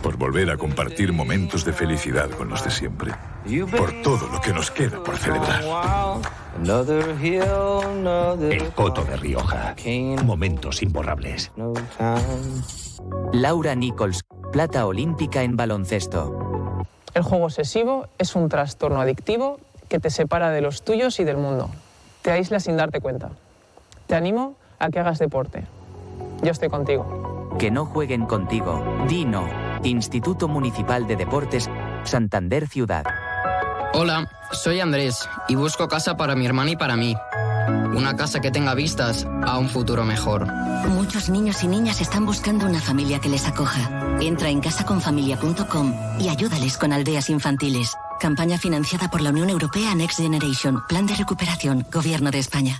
por 0.01 0.17
volver 0.17 0.49
a 0.49 0.57
compartir 0.57 1.13
momentos 1.13 1.63
de 1.63 1.71
felicidad 1.71 2.31
con 2.31 2.49
los 2.49 2.63
de 2.63 2.71
siempre, 2.71 3.11
por 3.77 4.01
todo 4.01 4.27
lo 4.27 4.41
que 4.41 4.51
nos 4.51 4.71
queda 4.71 5.03
por 5.03 5.15
celebrar. 5.17 5.63
El 8.41 8.73
Coto 8.73 9.05
de 9.05 9.17
Rioja. 9.17 9.75
Momentos 10.23 10.81
imborrables. 10.81 11.51
Laura 13.31 13.75
Nichols, 13.75 14.23
plata 14.51 14.87
olímpica 14.87 15.43
en 15.43 15.55
baloncesto. 15.55 16.87
El 17.13 17.21
juego 17.21 17.45
obsesivo 17.45 18.07
es 18.17 18.35
un 18.35 18.49
trastorno 18.49 18.99
adictivo 18.99 19.59
que 19.89 19.99
te 19.99 20.09
separa 20.09 20.49
de 20.49 20.61
los 20.61 20.81
tuyos 20.81 21.19
y 21.19 21.23
del 21.23 21.37
mundo. 21.37 21.69
Te 22.23 22.31
aísla 22.31 22.59
sin 22.59 22.77
darte 22.77 22.99
cuenta. 22.99 23.29
Te 24.07 24.15
animo 24.15 24.55
a 24.79 24.89
que 24.89 24.99
hagas 24.99 25.19
deporte. 25.19 25.65
Yo 26.41 26.51
estoy 26.51 26.69
contigo. 26.69 27.55
Que 27.59 27.71
no 27.71 27.85
jueguen 27.85 28.25
contigo. 28.25 28.83
Dino, 29.07 29.47
Instituto 29.83 30.47
Municipal 30.47 31.07
de 31.07 31.15
Deportes, 31.15 31.69
Santander 32.03 32.67
Ciudad. 32.67 33.05
Hola, 33.93 34.29
soy 34.51 34.81
Andrés 34.81 35.27
y 35.47 35.55
busco 35.55 35.87
casa 35.87 36.17
para 36.17 36.35
mi 36.35 36.45
hermana 36.45 36.71
y 36.71 36.75
para 36.75 36.95
mí. 36.95 37.15
Una 37.95 38.15
casa 38.15 38.41
que 38.41 38.51
tenga 38.51 38.75
vistas 38.75 39.25
a 39.43 39.57
un 39.57 39.69
futuro 39.69 40.03
mejor. 40.03 40.47
Muchos 40.89 41.29
niños 41.29 41.63
y 41.63 41.67
niñas 41.67 42.01
están 42.01 42.25
buscando 42.25 42.65
una 42.65 42.81
familia 42.81 43.19
que 43.19 43.29
les 43.29 43.47
acoja. 43.47 44.17
Entra 44.19 44.49
en 44.49 44.59
casaconfamilia.com 44.59 45.93
y 46.19 46.27
ayúdales 46.27 46.77
con 46.77 46.91
aldeas 46.93 47.29
infantiles. 47.29 47.95
Campaña 48.19 48.57
financiada 48.57 49.09
por 49.09 49.21
la 49.21 49.29
Unión 49.29 49.49
Europea 49.49 49.95
Next 49.95 50.19
Generation. 50.19 50.83
Plan 50.87 51.05
de 51.05 51.15
recuperación. 51.15 51.85
Gobierno 51.91 52.31
de 52.31 52.39
España. 52.39 52.79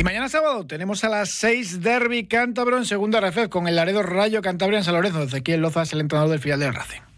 Y 0.00 0.02
mañana 0.02 0.30
sábado 0.30 0.66
tenemos 0.66 1.04
a 1.04 1.10
las 1.10 1.28
6 1.28 1.82
Derby 1.82 2.24
Cántabro 2.24 2.78
en 2.78 2.86
segunda 2.86 3.20
red 3.20 3.50
con 3.50 3.68
el 3.68 3.76
Laredo 3.76 4.02
Rayo 4.02 4.40
Cantabria 4.40 4.78
en 4.78 4.84
San 4.84 4.94
Lorenzo. 4.94 5.24
Ezequiel 5.24 5.60
Loza 5.60 5.82
es 5.82 5.92
el 5.92 6.00
entrenador 6.00 6.30
del 6.30 6.40
filial 6.40 6.58
del 6.58 6.72
Racing 6.72 7.09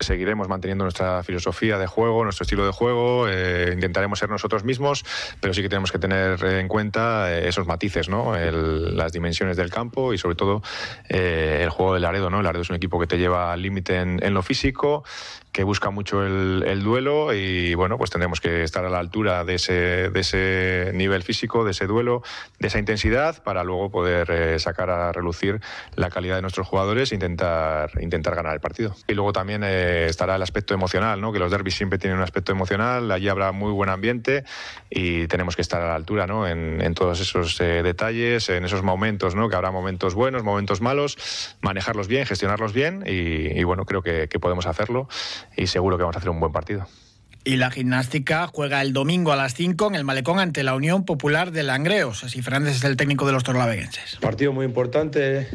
seguiremos 0.00 0.48
manteniendo 0.48 0.84
nuestra 0.84 1.22
filosofía 1.22 1.78
de 1.78 1.86
juego, 1.86 2.24
nuestro 2.24 2.44
estilo 2.44 2.64
de 2.64 2.72
juego, 2.72 3.26
eh, 3.28 3.70
intentaremos 3.72 4.18
ser 4.18 4.30
nosotros 4.30 4.64
mismos, 4.64 5.04
pero 5.40 5.54
sí 5.54 5.62
que 5.62 5.68
tenemos 5.68 5.92
que 5.92 5.98
tener 5.98 6.42
en 6.44 6.68
cuenta 6.68 7.32
eh, 7.32 7.48
esos 7.48 7.66
matices, 7.66 8.08
¿no? 8.08 8.34
las 8.36 9.12
dimensiones 9.12 9.56
del 9.56 9.70
campo 9.70 10.12
y 10.12 10.18
sobre 10.18 10.36
todo 10.36 10.62
eh, 11.08 11.60
el 11.62 11.70
juego 11.70 11.94
del 11.94 12.02
Laredo. 12.02 12.30
¿no? 12.30 12.38
El 12.38 12.44
Laredo 12.44 12.62
es 12.62 12.70
un 12.70 12.76
equipo 12.76 12.98
que 13.00 13.06
te 13.06 13.18
lleva 13.18 13.52
al 13.52 13.62
límite 13.62 13.96
en, 13.96 14.34
lo 14.34 14.42
físico, 14.42 15.04
que 15.52 15.64
busca 15.64 15.90
mucho 15.90 16.24
el, 16.24 16.82
duelo 16.82 17.34
y 17.34 17.74
bueno, 17.74 17.98
pues 17.98 18.10
tendremos 18.10 18.40
que 18.40 18.62
estar 18.62 18.84
a 18.84 18.90
la 18.90 18.98
altura 18.98 19.44
de 19.44 19.54
ese, 19.56 20.10
de 20.10 20.20
ese 20.20 20.92
nivel 20.94 21.22
físico, 21.22 21.64
de 21.64 21.72
ese 21.72 21.86
duelo, 21.86 22.22
de 22.60 22.68
esa 22.68 22.78
intensidad 22.78 23.42
para 23.42 23.64
luego 23.64 23.90
poder 23.90 24.30
eh, 24.30 24.58
sacar 24.58 24.90
a 24.90 25.12
relucir 25.12 25.60
la 25.96 26.10
calidad 26.10 26.36
de 26.36 26.42
nuestros 26.42 26.66
jugadores 26.68 27.10
e 27.10 27.14
intentar, 27.14 27.90
intentar 28.00 28.34
ganar 28.36 28.54
el 28.54 28.60
partido. 28.60 28.94
Y 29.08 29.14
luego 29.14 29.32
también 29.32 29.62
eh, 29.64 29.87
estará 29.88 30.36
el 30.36 30.42
aspecto 30.42 30.74
emocional, 30.74 31.20
¿no? 31.20 31.32
que 31.32 31.38
los 31.38 31.50
derbis 31.50 31.74
siempre 31.74 31.98
tienen 31.98 32.18
un 32.18 32.24
aspecto 32.24 32.52
emocional, 32.52 33.10
allí 33.10 33.28
habrá 33.28 33.52
muy 33.52 33.72
buen 33.72 33.90
ambiente 33.90 34.44
y 34.90 35.26
tenemos 35.26 35.56
que 35.56 35.62
estar 35.62 35.80
a 35.82 35.88
la 35.88 35.94
altura 35.94 36.26
¿no? 36.26 36.46
en, 36.46 36.80
en 36.80 36.94
todos 36.94 37.20
esos 37.20 37.60
eh, 37.60 37.82
detalles, 37.82 38.48
en 38.48 38.64
esos 38.64 38.82
momentos, 38.82 39.34
¿no? 39.34 39.48
que 39.48 39.56
habrá 39.56 39.70
momentos 39.70 40.14
buenos, 40.14 40.42
momentos 40.42 40.80
malos, 40.80 41.56
manejarlos 41.60 42.08
bien, 42.08 42.26
gestionarlos 42.26 42.72
bien 42.72 43.04
y, 43.06 43.62
bueno, 43.64 43.84
creo 43.84 44.02
que, 44.02 44.28
que 44.28 44.38
podemos 44.38 44.66
hacerlo 44.66 45.08
y 45.56 45.66
seguro 45.66 45.96
que 45.96 46.02
vamos 46.02 46.16
a 46.16 46.18
hacer 46.18 46.30
un 46.30 46.40
buen 46.40 46.52
partido. 46.52 46.86
Y 47.44 47.56
la 47.56 47.70
gimnástica 47.70 48.46
juega 48.46 48.82
el 48.82 48.92
domingo 48.92 49.32
a 49.32 49.36
las 49.36 49.54
5 49.54 49.88
en 49.88 49.94
el 49.94 50.04
Malecón 50.04 50.38
ante 50.38 50.62
la 50.62 50.74
Unión 50.74 51.04
Popular 51.04 51.50
de 51.50 51.62
Langreos. 51.62 52.24
Así 52.24 52.42
Fernández 52.42 52.76
es 52.76 52.84
el 52.84 52.96
técnico 52.96 53.26
de 53.26 53.32
los 53.32 53.42
torlaveguenses. 53.42 54.16
Partido 54.20 54.52
muy 54.52 54.66
importante 54.66 55.48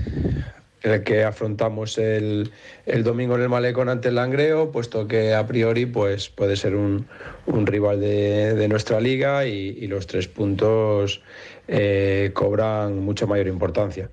el 0.83 1.03
que 1.03 1.23
afrontamos 1.23 1.97
el, 1.97 2.51
el, 2.85 3.03
domingo 3.03 3.35
en 3.35 3.41
el 3.41 3.49
Malecón 3.49 3.87
ante 3.89 4.09
el 4.09 4.15
Langreo, 4.15 4.71
puesto 4.71 5.07
que 5.07 5.33
a 5.33 5.47
priori 5.47 5.85
pues, 5.85 6.29
puede 6.29 6.57
ser 6.57 6.75
un, 6.75 7.07
un 7.45 7.65
rival 7.65 8.01
de, 8.01 8.53
de, 8.53 8.67
nuestra 8.67 8.99
liga 8.99 9.45
y, 9.45 9.87
los 9.87 10.07
tres 10.07 10.27
puntos 10.27 11.21
eh, 11.67 12.31
cobran 12.33 12.99
mucha 12.99 13.25
mayor 13.25 13.47
importancia. 13.47 14.09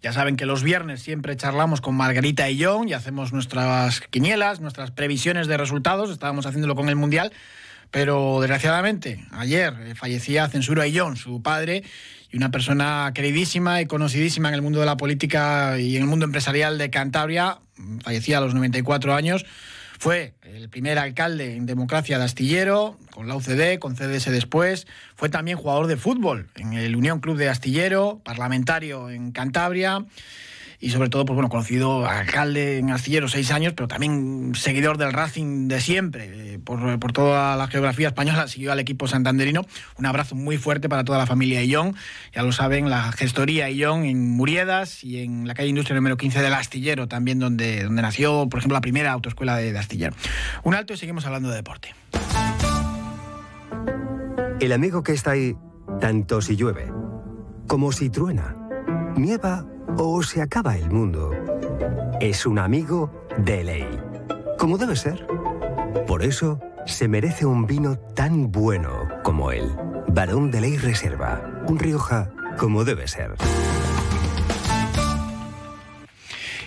Ya 0.00 0.12
saben 0.12 0.36
que 0.36 0.46
los 0.46 0.62
viernes 0.62 1.02
siempre 1.02 1.36
charlamos 1.36 1.80
con 1.80 1.94
Margarita 1.94 2.48
y 2.48 2.62
John 2.62 2.88
y 2.88 2.92
hacemos 2.92 3.32
nuestras 3.32 4.00
quinielas, 4.00 4.60
nuestras 4.60 4.92
previsiones 4.92 5.48
de 5.48 5.56
resultados. 5.56 6.10
Estábamos 6.10 6.46
haciéndolo 6.46 6.76
con 6.76 6.88
el 6.88 6.94
Mundial, 6.94 7.32
pero 7.90 8.40
desgraciadamente 8.40 9.26
ayer 9.32 9.74
eh, 9.80 9.94
fallecía 9.94 10.48
Censura 10.48 10.84
John, 10.92 11.16
su 11.16 11.42
padre, 11.42 11.82
y 12.30 12.36
una 12.36 12.50
persona 12.50 13.10
queridísima 13.14 13.80
y 13.80 13.86
conocidísima 13.86 14.48
en 14.48 14.54
el 14.54 14.62
mundo 14.62 14.80
de 14.80 14.86
la 14.86 14.96
política 14.96 15.78
y 15.78 15.96
en 15.96 16.02
el 16.02 16.08
mundo 16.08 16.24
empresarial 16.24 16.78
de 16.78 16.90
Cantabria. 16.90 17.58
Fallecía 18.02 18.38
a 18.38 18.40
los 18.40 18.54
94 18.54 19.14
años. 19.14 19.46
Fue 19.98 20.34
el 20.42 20.68
primer 20.68 20.98
alcalde 20.98 21.56
en 21.56 21.66
democracia 21.66 22.18
de 22.18 22.24
Astillero, 22.24 22.96
con 23.10 23.26
la 23.26 23.34
UCD, 23.34 23.78
con 23.80 23.96
CDS 23.96 24.30
después. 24.30 24.86
Fue 25.16 25.28
también 25.28 25.56
jugador 25.56 25.88
de 25.88 25.96
fútbol 25.96 26.48
en 26.54 26.74
el 26.74 26.94
Unión 26.94 27.18
Club 27.18 27.36
de 27.36 27.48
Astillero, 27.48 28.20
parlamentario 28.24 29.10
en 29.10 29.32
Cantabria 29.32 30.06
y 30.80 30.90
sobre 30.90 31.08
todo, 31.08 31.24
pues 31.24 31.34
bueno, 31.34 31.48
conocido 31.48 32.06
alcalde 32.06 32.78
en 32.78 32.90
Astillero 32.90 33.26
seis 33.28 33.50
años, 33.50 33.72
pero 33.74 33.88
también 33.88 34.52
seguidor 34.54 34.96
del 34.96 35.12
Racing 35.12 35.66
de 35.66 35.80
siempre, 35.80 36.54
eh, 36.54 36.58
por, 36.58 37.00
por, 37.00 37.12
toda 37.12 37.56
la 37.56 37.66
geografía 37.66 38.08
española, 38.08 38.46
siguió 38.46 38.70
al 38.70 38.78
equipo 38.78 39.08
santanderino. 39.08 39.66
Un 39.96 40.06
abrazo 40.06 40.36
muy 40.36 40.56
fuerte 40.56 40.88
para 40.88 41.02
toda 41.02 41.18
la 41.18 41.26
familia 41.26 41.62
Illón, 41.62 41.96
ya 42.32 42.42
lo 42.42 42.52
saben, 42.52 42.90
la 42.90 43.10
gestoría 43.10 43.68
Illón 43.70 44.04
en 44.04 44.30
Muriedas 44.30 45.02
y 45.02 45.22
en 45.22 45.48
la 45.48 45.54
calle 45.54 45.68
Industria 45.68 45.96
número 45.96 46.16
15 46.16 46.40
del 46.40 46.54
Astillero, 46.54 47.08
también 47.08 47.40
donde, 47.40 47.82
donde 47.84 48.02
nació, 48.02 48.48
por 48.48 48.58
ejemplo, 48.58 48.74
la 48.74 48.80
primera 48.80 49.10
autoescuela 49.12 49.56
de, 49.56 49.72
de 49.72 49.78
Astillero. 49.78 50.14
Un 50.62 50.74
alto 50.74 50.92
y 50.92 50.96
seguimos 50.96 51.26
hablando 51.26 51.50
de 51.50 51.56
deporte. 51.56 51.94
El 54.60 54.72
amigo 54.72 55.02
que 55.02 55.12
está 55.12 55.32
ahí, 55.32 55.56
tanto 56.00 56.40
si 56.40 56.56
llueve 56.56 56.86
como 57.68 57.92
si 57.92 58.08
truena, 58.10 58.56
nieva 59.16 59.66
o 59.96 60.22
se 60.22 60.42
acaba 60.42 60.76
el 60.76 60.90
mundo, 60.90 61.30
es 62.20 62.46
un 62.46 62.58
amigo 62.58 63.26
de 63.38 63.64
ley. 63.64 64.00
Como 64.58 64.76
debe 64.78 64.96
ser. 64.96 65.26
Por 66.06 66.22
eso 66.22 66.60
se 66.86 67.08
merece 67.08 67.46
un 67.46 67.66
vino 67.66 67.98
tan 67.98 68.50
bueno 68.50 69.08
como 69.22 69.52
él. 69.52 69.70
Barón 70.08 70.50
de 70.50 70.60
Ley 70.60 70.76
Reserva. 70.78 71.64
Un 71.66 71.78
Rioja 71.78 72.30
como 72.58 72.84
debe 72.84 73.06
ser. 73.08 73.34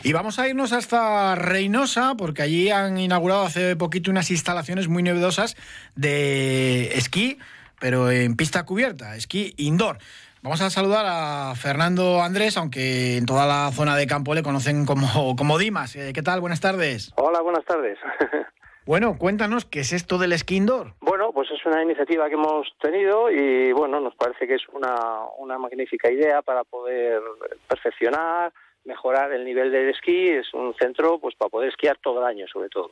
Y 0.03 0.13
vamos 0.13 0.39
a 0.39 0.47
irnos 0.47 0.73
hasta 0.73 1.35
Reynosa, 1.35 2.15
porque 2.17 2.41
allí 2.41 2.71
han 2.71 2.97
inaugurado 2.97 3.43
hace 3.43 3.75
poquito 3.75 4.09
unas 4.09 4.31
instalaciones 4.31 4.87
muy 4.87 5.03
novedosas 5.03 5.55
de 5.95 6.93
esquí, 6.95 7.37
pero 7.79 8.09
en 8.09 8.35
pista 8.35 8.63
cubierta, 8.63 9.15
esquí 9.15 9.53
indoor. 9.57 9.99
Vamos 10.43 10.59
a 10.61 10.71
saludar 10.71 11.05
a 11.07 11.53
Fernando 11.53 12.19
Andrés, 12.19 12.57
aunque 12.57 13.17
en 13.17 13.27
toda 13.27 13.45
la 13.45 13.69
zona 13.71 13.95
de 13.95 14.07
campo 14.07 14.33
le 14.33 14.41
conocen 14.41 14.87
como, 14.87 15.35
como 15.37 15.59
Dimas. 15.59 15.95
Eh, 15.95 16.13
¿Qué 16.15 16.23
tal? 16.23 16.41
Buenas 16.41 16.59
tardes. 16.59 17.13
Hola, 17.15 17.41
buenas 17.41 17.65
tardes. 17.65 17.97
Bueno, 18.83 19.15
cuéntanos, 19.15 19.63
¿qué 19.65 19.81
es 19.81 19.93
esto 19.93 20.17
del 20.17 20.33
esquí 20.33 20.55
indoor? 20.55 20.95
Bueno, 21.01 21.31
pues 21.33 21.47
es 21.51 21.63
una 21.67 21.83
iniciativa 21.83 22.27
que 22.27 22.33
hemos 22.33 22.67
tenido 22.81 23.29
y 23.29 23.71
bueno, 23.73 23.99
nos 23.99 24.15
parece 24.15 24.47
que 24.47 24.55
es 24.55 24.67
una, 24.73 25.19
una 25.37 25.59
magnífica 25.59 26.11
idea 26.11 26.41
para 26.41 26.63
poder 26.63 27.21
perfeccionar, 27.67 28.51
mejorar 28.83 29.33
el 29.33 29.45
nivel 29.45 29.71
del 29.71 29.89
esquí. 29.89 30.29
Es 30.29 30.51
un 30.55 30.73
centro 30.73 31.19
pues 31.19 31.35
para 31.35 31.49
poder 31.49 31.69
esquiar 31.69 31.99
todo 31.99 32.21
el 32.21 32.25
año, 32.25 32.47
sobre 32.51 32.69
todo. 32.69 32.89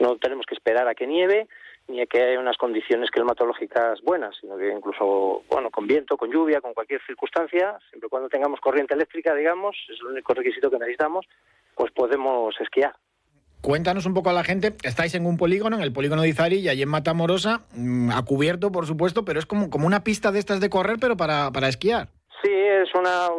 No 0.00 0.16
tenemos 0.16 0.46
que 0.46 0.54
esperar 0.54 0.88
a 0.88 0.94
que 0.94 1.06
nieve 1.06 1.46
ni 1.88 2.06
que 2.06 2.22
haya 2.22 2.38
unas 2.38 2.56
condiciones 2.56 3.10
climatológicas 3.10 4.00
buenas, 4.02 4.36
sino 4.40 4.56
que 4.56 4.70
incluso, 4.70 5.42
bueno, 5.48 5.70
con 5.70 5.86
viento, 5.86 6.16
con 6.16 6.30
lluvia, 6.30 6.60
con 6.60 6.74
cualquier 6.74 7.00
circunstancia, 7.06 7.78
siempre 7.88 8.08
cuando 8.08 8.28
tengamos 8.28 8.60
corriente 8.60 8.94
eléctrica, 8.94 9.34
digamos, 9.34 9.76
es 9.88 9.98
el 10.00 10.06
único 10.08 10.34
requisito 10.34 10.70
que 10.70 10.78
necesitamos, 10.78 11.26
pues 11.74 11.90
podemos 11.92 12.54
esquiar. 12.60 12.94
Cuéntanos 13.62 14.06
un 14.06 14.14
poco 14.14 14.30
a 14.30 14.32
la 14.32 14.44
gente, 14.44 14.74
estáis 14.84 15.14
en 15.14 15.26
un 15.26 15.36
polígono, 15.36 15.76
en 15.76 15.82
el 15.82 15.92
polígono 15.92 16.22
de 16.22 16.28
Izari 16.28 16.58
y 16.58 16.68
allí 16.68 16.82
en 16.82 16.88
Matamorosa, 16.88 17.62
a 18.12 18.24
cubierto, 18.24 18.70
por 18.70 18.86
supuesto, 18.86 19.24
pero 19.24 19.40
es 19.40 19.46
como, 19.46 19.68
como 19.68 19.86
una 19.86 20.04
pista 20.04 20.30
de 20.30 20.38
estas 20.38 20.60
de 20.60 20.70
correr, 20.70 20.98
pero 21.00 21.16
para, 21.16 21.50
para 21.50 21.68
esquiar. 21.68 22.08
Sí, 22.40 22.52
es 22.52 22.94
una, 22.94 23.30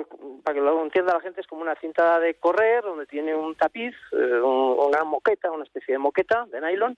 para 0.43 0.56
que 0.56 0.62
lo 0.62 0.82
entienda 0.84 1.13
la 1.13 1.21
gente, 1.21 1.41
es 1.41 1.47
como 1.47 1.62
una 1.62 1.75
cinta 1.75 2.19
de 2.19 2.36
correr 2.36 2.84
donde 2.84 3.06
tiene 3.06 3.36
un 3.36 3.56
tapiz, 3.56 3.95
eh, 4.12 4.41
una 4.41 5.04
moqueta, 5.04 5.52
una 5.52 5.63
especie 5.63 5.93
de 5.93 5.99
moqueta 5.99 6.45
de 6.52 6.62
nylon, 6.62 6.97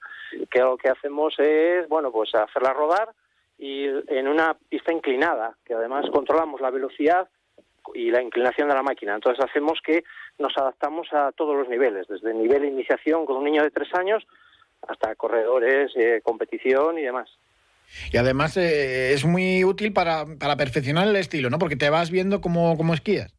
que 0.50 0.60
lo 0.60 0.78
que 0.78 0.90
hacemos 0.90 1.36
es, 1.40 1.88
bueno, 1.88 2.12
pues 2.12 2.34
hacerla 2.36 2.74
rodar 2.74 3.10
y 3.58 3.86
en 4.08 4.28
una 4.28 4.56
pista 4.70 4.92
inclinada, 4.92 5.56
que 5.64 5.76
además 5.76 6.10
controlamos 6.12 6.62
la 6.62 6.72
velocidad 6.72 7.30
y 7.94 8.10
la 8.10 8.22
inclinación 8.22 8.70
de 8.70 8.76
la 8.76 8.84
máquina. 8.84 9.14
Entonces 9.14 9.44
hacemos 9.44 9.80
que 9.84 10.04
nos 10.40 10.58
adaptamos 10.58 11.08
a 11.14 11.32
todos 11.32 11.56
los 11.56 11.70
niveles, 11.70 12.08
desde 12.08 12.32
el 12.32 12.40
nivel 12.40 12.62
de 12.62 12.68
iniciación 12.70 13.26
con 13.26 13.38
un 13.38 13.44
niño 13.44 13.64
de 13.64 13.72
tres 13.72 13.94
años 13.94 14.26
hasta 14.88 15.16
corredores, 15.16 15.92
eh, 15.96 16.22
competición 16.24 16.98
y 16.98 17.04
demás. 17.04 17.30
Y 18.12 18.18
además 18.18 18.58
eh, 18.58 19.14
es 19.14 19.26
muy 19.26 19.64
útil 19.64 19.94
para, 19.94 20.26
para 20.40 20.56
perfeccionar 20.56 21.08
el 21.08 21.16
estilo, 21.16 21.50
¿no? 21.50 21.60
Porque 21.60 21.76
te 21.76 21.90
vas 21.90 22.12
viendo 22.12 22.42
cómo, 22.42 22.78
cómo 22.78 22.94
esquías. 22.94 23.34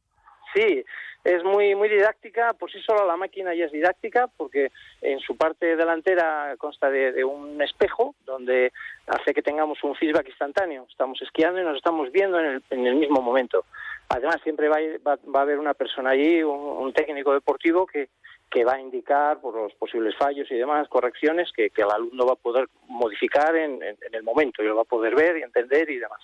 Sí, 0.55 0.85
es 1.25 1.45
muy 1.45 1.75
muy 1.77 1.89
didáctica, 1.89 2.53
por 2.55 2.71
sí 2.71 2.81
sola 2.81 3.05
la 3.05 3.17
máquina 3.17 3.55
ya 3.55 3.67
es 3.67 3.73
didáctica 3.73 4.29
porque 4.37 4.73
en 5.01 5.21
su 5.21 5.37
parte 5.37 5.77
delantera 5.77 6.57
consta 6.59 6.91
de, 6.91 7.25
un 7.25 7.63
espejo 7.63 8.17
donde 8.25 8.73
hace 9.07 9.33
que 9.33 9.43
tengamos 9.43 9.83
un 9.85 9.95
feedback 9.95 10.29
instantáneo. 10.29 10.87
Estamos 10.91 11.23
esquiando 11.23 11.61
y 11.61 11.65
nos 11.65 11.77
estamos 11.77 12.11
viendo 12.11 12.41
en 12.41 12.47
el, 12.47 12.63
en 12.71 12.87
el 12.87 12.97
mismo 12.97 13.23
momento. 13.23 13.65
Además, 14.09 14.39
siempre 14.43 14.69
va, 14.69 14.79
va, 15.07 15.17
va, 15.35 15.41
a 15.41 15.43
haber 15.43 15.59
una 15.59 15.75
persona 15.75 16.11
allí, 16.11 16.43
un 16.43 16.93
técnico 16.93 17.33
deportivo 17.33 17.87
que, 17.87 18.09
que 18.53 18.65
va 18.65 18.75
a 18.75 18.81
indicar 18.81 19.41
por 19.41 19.55
los 19.57 19.73
posibles 19.75 20.15
fallos 20.17 20.47
y 20.51 20.57
demás, 20.57 20.87
correcciones 20.89 21.51
que, 21.57 21.71
que 21.71 21.83
el 21.83 21.91
alumno 21.91 22.27
va 22.27 22.35
a 22.35 22.37
poder 22.37 22.69
modificar 22.87 23.57
en, 23.57 23.83
en, 23.83 23.97
en, 24.07 24.15
el 24.15 24.23
momento 24.23 24.63
y 24.63 24.67
lo 24.67 24.77
va 24.77 24.83
a 24.83 24.85
poder 24.85 25.15
ver 25.15 25.39
y 25.39 25.43
entender 25.43 25.89
y 25.91 25.99
demás. 25.99 26.21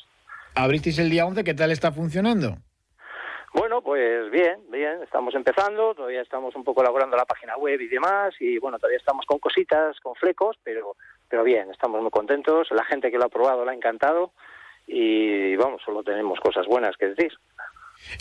Abristeis 0.54 0.98
el 0.98 1.08
día 1.08 1.24
11, 1.24 1.42
¿qué 1.42 1.54
tal 1.54 1.70
está 1.70 1.90
funcionando? 1.90 2.58
Bueno, 3.54 3.80
pues 3.80 4.30
bien, 4.30 4.60
bien, 4.70 5.02
estamos 5.02 5.34
empezando, 5.34 5.94
todavía 5.94 6.20
estamos 6.20 6.54
un 6.54 6.64
poco 6.64 6.82
elaborando 6.82 7.16
la 7.16 7.24
página 7.24 7.56
web 7.56 7.80
y 7.80 7.88
demás, 7.88 8.34
y 8.38 8.58
bueno, 8.58 8.78
todavía 8.78 8.98
estamos 8.98 9.24
con 9.24 9.38
cositas, 9.38 9.98
con 10.00 10.14
flecos, 10.16 10.56
pero, 10.62 10.96
pero 11.30 11.44
bien, 11.44 11.70
estamos 11.70 12.02
muy 12.02 12.10
contentos, 12.10 12.68
la 12.72 12.84
gente 12.84 13.10
que 13.10 13.16
lo 13.16 13.24
ha 13.24 13.30
probado 13.30 13.64
lo 13.64 13.70
ha 13.70 13.74
encantado, 13.74 14.32
y 14.86 15.56
vamos, 15.56 15.80
solo 15.82 16.02
tenemos 16.02 16.38
cosas 16.40 16.66
buenas 16.66 16.94
que 16.98 17.06
decir. 17.06 17.32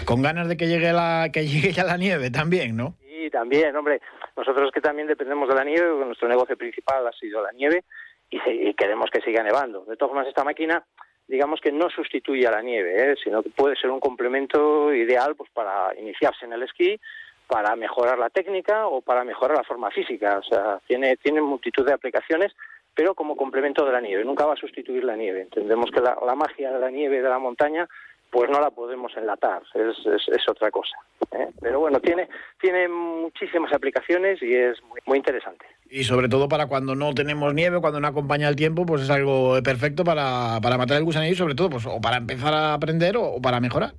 Con 0.05 0.21
ganas 0.21 0.47
de 0.47 0.55
que 0.55 0.67
llegue 0.67 0.93
la, 0.93 1.29
que 1.31 1.45
llegue 1.47 1.73
ya 1.73 1.83
la 1.83 1.97
nieve 1.97 2.31
también, 2.31 2.77
¿no? 2.77 2.95
También, 3.29 3.75
hombre, 3.75 4.01
nosotros 4.35 4.71
que 4.71 4.81
también 4.81 5.07
dependemos 5.07 5.47
de 5.49 5.55
la 5.55 5.63
nieve, 5.63 6.05
nuestro 6.05 6.27
negocio 6.27 6.57
principal 6.57 7.05
ha 7.07 7.11
sido 7.11 7.41
la 7.41 7.51
nieve, 7.51 7.83
y, 8.29 8.39
se, 8.39 8.53
y 8.53 8.73
queremos 8.73 9.09
que 9.09 9.21
siga 9.21 9.43
nevando. 9.43 9.85
De 9.85 9.95
todas 9.95 10.11
formas, 10.11 10.27
esta 10.27 10.43
máquina 10.43 10.83
digamos 11.27 11.59
que 11.59 11.71
no 11.71 11.89
sustituye 11.89 12.47
a 12.47 12.51
la 12.51 12.61
nieve, 12.61 13.11
¿eh? 13.11 13.15
sino 13.21 13.43
que 13.43 13.49
puede 13.49 13.75
ser 13.75 13.91
un 13.91 13.99
complemento 13.99 14.93
ideal 14.93 15.35
pues 15.35 15.49
para 15.51 15.93
iniciarse 15.99 16.45
en 16.45 16.53
el 16.53 16.63
esquí, 16.63 16.99
para 17.47 17.75
mejorar 17.75 18.17
la 18.17 18.29
técnica 18.29 18.87
o 18.87 19.01
para 19.01 19.23
mejorar 19.23 19.57
la 19.57 19.63
forma 19.63 19.91
física. 19.91 20.39
O 20.39 20.43
sea, 20.43 20.79
tiene, 20.87 21.17
tiene 21.17 21.41
multitud 21.41 21.85
de 21.85 21.93
aplicaciones, 21.93 22.53
pero 22.93 23.13
como 23.13 23.35
complemento 23.35 23.85
de 23.85 23.91
la 23.91 24.01
nieve. 24.01 24.23
Nunca 24.23 24.45
va 24.45 24.53
a 24.53 24.57
sustituir 24.57 25.03
la 25.03 25.15
nieve. 25.15 25.41
Entendemos 25.41 25.91
que 25.91 26.01
la, 26.01 26.17
la 26.25 26.35
magia 26.35 26.71
de 26.71 26.79
la 26.79 26.89
nieve 26.89 27.21
de 27.21 27.29
la 27.29 27.39
montaña 27.39 27.87
pues 28.31 28.49
no 28.49 28.59
la 28.59 28.69
podemos 28.71 29.15
enlatar, 29.15 29.61
es, 29.73 29.97
es, 30.05 30.49
otra 30.49 30.69
cosa. 30.71 30.97
¿eh? 31.31 31.47
Pero 31.61 31.79
bueno, 31.79 31.99
tiene, 31.99 32.27
tiene 32.59 32.87
muchísimas 32.87 33.71
aplicaciones 33.73 34.41
y 34.41 34.53
es 34.53 34.81
muy, 34.83 34.99
muy, 35.05 35.17
interesante. 35.17 35.65
Y 35.89 36.03
sobre 36.03 36.27
todo 36.27 36.47
para 36.47 36.67
cuando 36.67 36.95
no 36.95 37.13
tenemos 37.13 37.53
nieve, 37.53 37.79
cuando 37.79 37.99
no 37.99 38.07
acompaña 38.07 38.49
el 38.49 38.55
tiempo, 38.55 38.85
pues 38.85 39.03
es 39.03 39.09
algo 39.09 39.61
perfecto 39.63 40.03
para, 40.03 40.59
para 40.61 40.77
matar 40.77 40.97
el 40.97 41.03
gusanillo 41.03 41.35
sobre 41.35 41.55
todo 41.55 41.69
pues 41.69 41.85
o 41.85 42.01
para 42.01 42.17
empezar 42.17 42.53
a 42.53 42.73
aprender 42.73 43.15
o, 43.17 43.41
para 43.41 43.59
mejorar. 43.59 43.93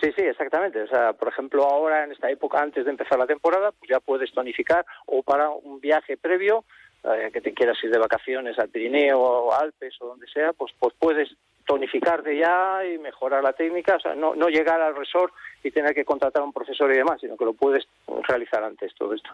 Sí, 0.00 0.12
sí, 0.16 0.22
exactamente. 0.22 0.80
O 0.82 0.86
sea, 0.86 1.12
por 1.12 1.28
ejemplo, 1.28 1.64
ahora 1.64 2.04
en 2.04 2.12
esta 2.12 2.30
época, 2.30 2.62
antes 2.62 2.84
de 2.84 2.90
empezar 2.90 3.18
la 3.18 3.26
temporada, 3.26 3.72
pues 3.72 3.90
ya 3.90 3.98
puedes 3.98 4.32
tonificar 4.32 4.86
o 5.06 5.22
para 5.22 5.50
un 5.50 5.80
viaje 5.80 6.16
previo, 6.16 6.64
eh, 7.04 7.30
que 7.32 7.40
te 7.40 7.52
quieras 7.52 7.82
ir 7.82 7.90
de 7.90 7.98
vacaciones 7.98 8.58
al 8.58 8.68
Pirineo 8.68 9.20
o 9.20 9.52
Alpes 9.52 9.94
o 10.00 10.06
donde 10.06 10.26
sea, 10.28 10.52
pues, 10.52 10.72
pues 10.78 10.94
puedes 10.98 11.28
tonificarte 11.68 12.34
ya 12.36 12.80
y 12.84 12.98
mejorar 12.98 13.44
la 13.44 13.52
técnica, 13.52 13.96
o 13.96 14.00
sea, 14.00 14.14
no, 14.14 14.34
no 14.34 14.48
llegar 14.48 14.80
al 14.80 14.96
resort 14.96 15.32
y 15.62 15.70
tener 15.70 15.94
que 15.94 16.04
contratar 16.04 16.42
a 16.42 16.46
un 16.46 16.52
profesor 16.52 16.90
y 16.90 16.96
demás, 16.96 17.20
sino 17.20 17.36
que 17.36 17.44
lo 17.44 17.52
puedes 17.52 17.86
realizar 18.26 18.64
antes 18.64 18.94
todo 18.94 19.12
esto. 19.12 19.28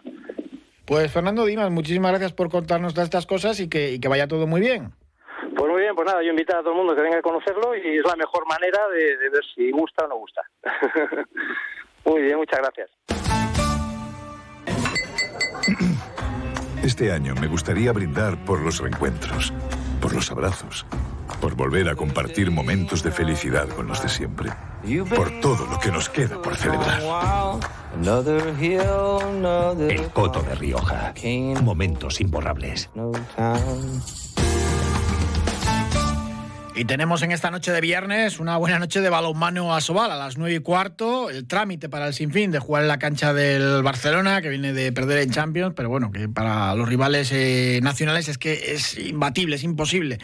Pues 0.85 1.11
Fernando 1.11 1.45
Dimas, 1.45 1.71
muchísimas 1.71 2.11
gracias 2.11 2.33
por 2.33 2.51
contarnos 2.51 2.93
todas 2.93 3.07
estas 3.07 3.25
cosas 3.25 3.59
y 3.61 3.69
que, 3.69 3.99
que 4.01 4.07
vaya 4.09 4.27
todo 4.27 4.45
muy 4.47 4.59
bien. 4.59 4.91
Pues 5.55 5.71
muy 5.71 5.81
bien, 5.81 5.95
pues 5.95 6.05
nada, 6.05 6.21
yo 6.21 6.29
invito 6.29 6.55
a 6.55 6.59
todo 6.59 6.71
el 6.71 6.77
mundo 6.77 6.93
que 6.93 7.01
venga 7.01 7.19
a 7.19 7.21
conocerlo 7.21 7.73
y 7.75 7.97
es 7.97 8.05
la 8.05 8.17
mejor 8.17 8.45
manera 8.47 8.87
de, 8.89 9.17
de 9.17 9.29
ver 9.29 9.43
si 9.55 9.71
gusta 9.71 10.03
o 10.05 10.07
no 10.09 10.17
gusta. 10.17 10.41
muy 12.05 12.21
bien, 12.21 12.37
muchas 12.37 12.59
gracias. 12.59 12.91
Este 16.83 17.11
año 17.11 17.33
me 17.41 17.47
gustaría 17.47 17.91
brindar 17.93 18.37
por 18.45 18.61
los 18.61 18.79
reencuentros, 18.79 19.51
por 20.05 20.13
los 20.13 20.29
abrazos 20.29 20.85
por 21.41 21.55
volver 21.55 21.89
a 21.89 21.95
compartir 21.95 22.51
momentos 22.51 23.01
de 23.01 23.11
felicidad 23.11 23.67
con 23.69 23.87
los 23.87 24.03
de 24.03 24.09
siempre, 24.09 24.51
por 25.15 25.31
todo 25.41 25.65
lo 25.65 25.79
que 25.79 25.91
nos 25.91 26.09
queda 26.09 26.39
por 26.39 26.55
celebrar. 26.55 27.01
El 29.89 30.09
Coto 30.11 30.43
de 30.43 30.55
Rioja. 30.55 31.11
Momentos 31.63 32.21
imborrables. 32.21 32.89
Y 36.77 36.83
tenemos 36.83 37.21
en 37.21 37.31
esta 37.31 37.51
noche 37.51 37.71
de 37.71 37.79
viernes 37.79 38.37
una 38.37 38.57
buena 38.57 38.79
noche 38.79 38.99
de 38.99 39.09
balonmano 39.09 39.73
a 39.73 39.79
Sobal 39.79 40.11
a 40.11 40.17
las 40.17 40.37
nueve 40.37 40.55
y 40.55 40.59
cuarto. 40.59 41.29
El 41.29 41.47
trámite 41.47 41.87
para 41.87 42.05
el 42.05 42.13
sinfín 42.13 42.51
de 42.51 42.59
jugar 42.59 42.83
en 42.83 42.89
la 42.89 42.99
cancha 42.99 43.33
del 43.33 43.81
Barcelona, 43.81 44.41
que 44.41 44.49
viene 44.49 44.73
de 44.73 44.91
perder 44.91 45.19
en 45.19 45.31
Champions, 45.31 45.73
pero 45.73 45.87
bueno, 45.87 46.11
que 46.11 46.27
para 46.27 46.75
los 46.75 46.89
rivales 46.89 47.31
eh, 47.31 47.79
nacionales 47.81 48.27
es 48.27 48.37
que 48.37 48.73
es 48.73 48.97
imbatible, 48.97 49.55
es 49.55 49.63
imposible 49.63 50.17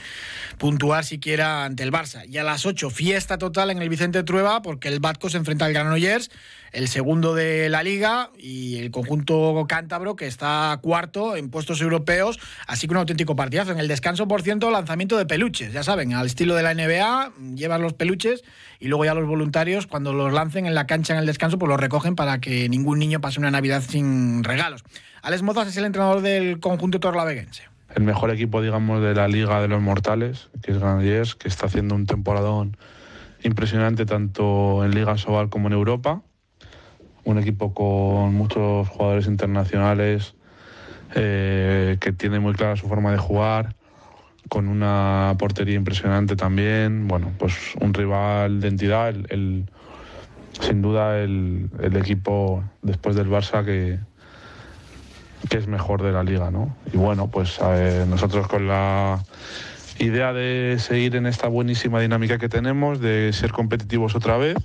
puntuar 0.57 1.05
siquiera 1.05 1.63
ante 1.63 1.83
el 1.83 1.91
Barça. 1.93 2.27
Y 2.27 2.37
a 2.37 2.43
las 2.43 2.65
ocho, 2.65 2.89
fiesta 2.89 3.37
total 3.37 3.71
en 3.71 3.81
el 3.81 3.87
Vicente 3.87 4.21
Trueba, 4.23 4.61
porque 4.61 4.89
el 4.89 4.99
Batco 4.99 5.29
se 5.29 5.37
enfrenta 5.37 5.63
al 5.63 5.71
Granollers 5.71 6.31
el 6.71 6.87
segundo 6.87 7.35
de 7.35 7.69
la 7.69 7.83
liga 7.83 8.31
y 8.37 8.77
el 8.77 8.91
conjunto 8.91 9.65
cántabro 9.67 10.15
que 10.15 10.27
está 10.27 10.79
cuarto 10.81 11.35
en 11.35 11.49
puestos 11.49 11.81
europeos, 11.81 12.39
así 12.67 12.87
que 12.87 12.93
un 12.93 12.99
auténtico 12.99 13.35
partidazo. 13.35 13.71
En 13.71 13.79
el 13.79 13.87
descanso, 13.87 14.27
por 14.27 14.41
ciento, 14.41 14.71
lanzamiento 14.71 15.17
de 15.17 15.25
peluches, 15.25 15.73
ya 15.73 15.83
saben, 15.83 16.13
al 16.13 16.25
estilo 16.25 16.55
de 16.55 16.63
la 16.63 16.73
NBA, 16.73 17.33
llevan 17.55 17.81
los 17.81 17.93
peluches 17.93 18.43
y 18.79 18.87
luego 18.87 19.05
ya 19.05 19.13
los 19.13 19.27
voluntarios, 19.27 19.87
cuando 19.87 20.13
los 20.13 20.33
lancen 20.33 20.65
en 20.65 20.75
la 20.75 20.87
cancha 20.87 21.13
en 21.13 21.19
el 21.19 21.25
descanso, 21.25 21.57
pues 21.57 21.69
los 21.69 21.79
recogen 21.79 22.15
para 22.15 22.39
que 22.39 22.69
ningún 22.69 22.99
niño 22.99 23.21
pase 23.21 23.39
una 23.39 23.51
Navidad 23.51 23.83
sin 23.87 24.43
regalos. 24.43 24.83
Alex 25.21 25.43
Mozas 25.43 25.67
es 25.67 25.77
el 25.77 25.85
entrenador 25.85 26.21
del 26.21 26.59
conjunto 26.59 26.99
torlaveguense 26.99 27.63
el 27.93 28.03
mejor 28.03 28.31
equipo, 28.31 28.61
digamos, 28.61 29.01
de 29.01 29.13
la 29.13 29.27
Liga 29.27 29.61
de 29.61 29.67
los 29.67 29.81
Mortales, 29.81 30.49
que 30.63 30.71
es 30.71 30.77
Granollers, 30.77 31.35
que 31.35 31.49
está 31.49 31.65
haciendo 31.65 31.93
un 31.93 32.05
temporadón 32.05 32.77
impresionante 33.43 34.05
tanto 34.05 34.85
en 34.85 34.91
Liga 34.91 35.17
Sobal 35.17 35.49
como 35.49 35.67
en 35.67 35.73
Europa 35.73 36.21
un 37.23 37.37
equipo 37.37 37.73
con 37.73 38.33
muchos 38.33 38.87
jugadores 38.89 39.27
internacionales 39.27 40.35
eh, 41.15 41.97
que 41.99 42.13
tiene 42.13 42.39
muy 42.39 42.53
clara 42.53 42.75
su 42.75 42.87
forma 42.87 43.11
de 43.11 43.17
jugar, 43.17 43.75
con 44.49 44.67
una 44.67 45.35
portería 45.37 45.75
impresionante 45.75 46.35
también. 46.35 47.07
Bueno, 47.07 47.31
pues 47.37 47.75
un 47.79 47.93
rival 47.93 48.61
de 48.61 48.67
entidad, 48.69 49.09
el, 49.29 49.65
sin 50.59 50.81
duda 50.81 51.19
el, 51.19 51.69
equipo 51.95 52.63
después 52.81 53.15
del 53.15 53.29
Barça 53.29 53.63
que, 53.63 53.99
que 55.49 55.57
es 55.57 55.67
mejor 55.67 56.01
de 56.01 56.11
la 56.11 56.23
liga, 56.23 56.49
¿no? 56.49 56.75
Y 56.93 56.97
bueno, 56.97 57.29
pues 57.29 57.59
nosotros 58.07 58.47
con 58.47 58.67
la 58.67 59.23
idea 59.99 60.33
de 60.33 60.77
seguir 60.79 61.15
en 61.15 61.27
esta 61.27 61.47
buenísima 61.47 61.99
dinámica 61.99 62.37
que 62.37 62.49
tenemos, 62.49 62.99
de 62.99 63.31
ser 63.33 63.51
competitivos 63.51 64.15
otra 64.15 64.37
vez 64.37 64.57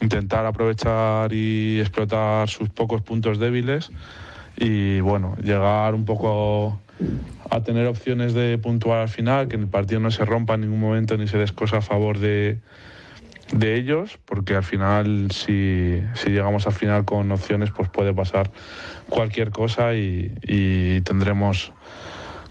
intentar 0.00 0.46
aprovechar 0.46 1.32
y 1.32 1.80
explotar 1.80 2.48
sus 2.48 2.68
pocos 2.68 3.02
puntos 3.02 3.38
débiles 3.38 3.90
y 4.56 5.00
bueno, 5.00 5.36
llegar 5.42 5.94
un 5.94 6.04
poco 6.04 6.80
a 7.50 7.62
tener 7.62 7.86
opciones 7.86 8.34
de 8.34 8.58
puntuar 8.58 9.00
al 9.00 9.08
final, 9.08 9.48
que 9.48 9.56
el 9.56 9.68
partido 9.68 10.00
no 10.00 10.10
se 10.10 10.24
rompa 10.24 10.54
en 10.54 10.62
ningún 10.62 10.80
momento 10.80 11.16
ni 11.16 11.28
se 11.28 11.38
descosa 11.38 11.78
a 11.78 11.80
favor 11.80 12.18
de, 12.18 12.58
de 13.52 13.76
ellos, 13.76 14.18
porque 14.24 14.54
al 14.54 14.64
final 14.64 15.30
si, 15.30 16.02
si, 16.14 16.30
llegamos 16.30 16.66
al 16.66 16.72
final 16.72 17.04
con 17.04 17.30
opciones 17.30 17.70
pues 17.70 17.88
puede 17.88 18.12
pasar 18.12 18.50
cualquier 19.08 19.50
cosa 19.50 19.94
y, 19.94 20.32
y, 20.42 21.00
tendremos 21.02 21.72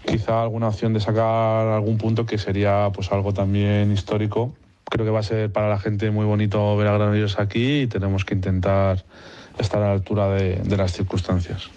quizá 0.06 0.42
alguna 0.42 0.68
opción 0.68 0.94
de 0.94 1.00
sacar 1.00 1.68
algún 1.68 1.98
punto 1.98 2.24
que 2.24 2.38
sería 2.38 2.90
pues 2.94 3.12
algo 3.12 3.34
también 3.34 3.92
histórico 3.92 4.54
creo 4.90 5.06
que 5.06 5.12
va 5.12 5.20
a 5.20 5.22
ser 5.22 5.50
para 5.52 5.68
la 5.68 5.78
gente 5.78 6.10
muy 6.10 6.24
bonito 6.24 6.76
ver 6.76 6.88
a 6.88 6.92
Granollers 6.92 7.38
aquí 7.38 7.82
y 7.82 7.86
tenemos 7.86 8.24
que 8.24 8.34
intentar 8.34 9.04
estar 9.58 9.82
a 9.82 9.86
la 9.86 9.92
altura 9.92 10.28
de, 10.30 10.76
las 10.76 10.92
circunstancias. 10.92 11.70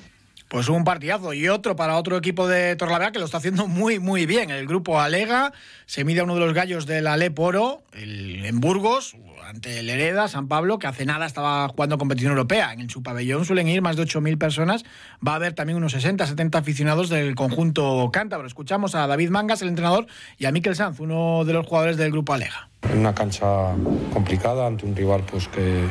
Pues 0.52 0.68
un 0.68 0.84
partidazo 0.84 1.34
y 1.34 1.48
otro 1.48 1.78
para 1.78 1.96
otro 1.96 2.18
equipo 2.18 2.46
de 2.46 2.76
Torlavega 2.76 3.14
que 3.14 3.20
lo 3.20 3.26
está 3.26 3.38
haciendo 3.38 3.68
muy, 3.68 4.00
muy 4.00 4.26
bien. 4.26 4.50
El 4.50 4.68
grupo 4.68 5.00
Alega 5.00 5.54
se 5.86 6.04
mide 6.04 6.20
a 6.20 6.24
uno 6.26 6.34
de 6.34 6.42
los 6.42 6.54
gallos 6.54 6.86
del 6.86 7.08
Alep 7.08 7.40
Oro, 7.40 7.84
el, 7.94 8.44
en 8.44 8.60
Burgos, 8.60 9.16
ante 9.46 9.80
el 9.80 9.90
Hereda, 9.90 10.28
San 10.28 10.50
Pablo, 10.50 10.78
que 10.78 10.88
hace 10.88 11.06
nada 11.06 11.26
estaba 11.26 11.70
jugando 11.70 11.98
competición 11.98 12.32
europea. 12.32 12.74
En 12.74 12.90
su 12.90 13.02
pabellón 13.02 13.46
suelen 13.46 13.70
ir 13.70 13.82
más 13.82 13.96
de 13.96 14.04
8.000 14.04 14.38
personas. 14.38 14.84
Va 15.26 15.32
a 15.32 15.36
haber 15.36 15.54
también 15.54 15.78
unos 15.78 15.94
60, 15.94 16.28
70 16.28 16.58
aficionados 16.58 17.08
del 17.08 17.34
conjunto 17.34 18.10
cántabro. 18.12 18.46
Escuchamos 18.46 18.94
a 18.94 19.08
David 19.08 19.30
Mangas, 19.30 19.62
el 19.62 19.70
entrenador, 19.70 20.08
y 20.38 20.48
a 20.48 20.52
Miquel 20.52 20.76
Sanz, 20.76 21.00
uno 21.00 21.46
de 21.46 21.54
los 21.54 21.66
jugadores 21.66 21.96
del 21.96 22.12
grupo 22.12 22.34
Alega. 22.34 22.68
En 22.92 22.98
una 22.98 23.16
cancha 23.16 23.74
complicada, 24.12 24.68
ante 24.68 24.86
un 24.86 24.98
rival 24.98 25.24
pues, 25.32 25.48
que, 25.48 25.86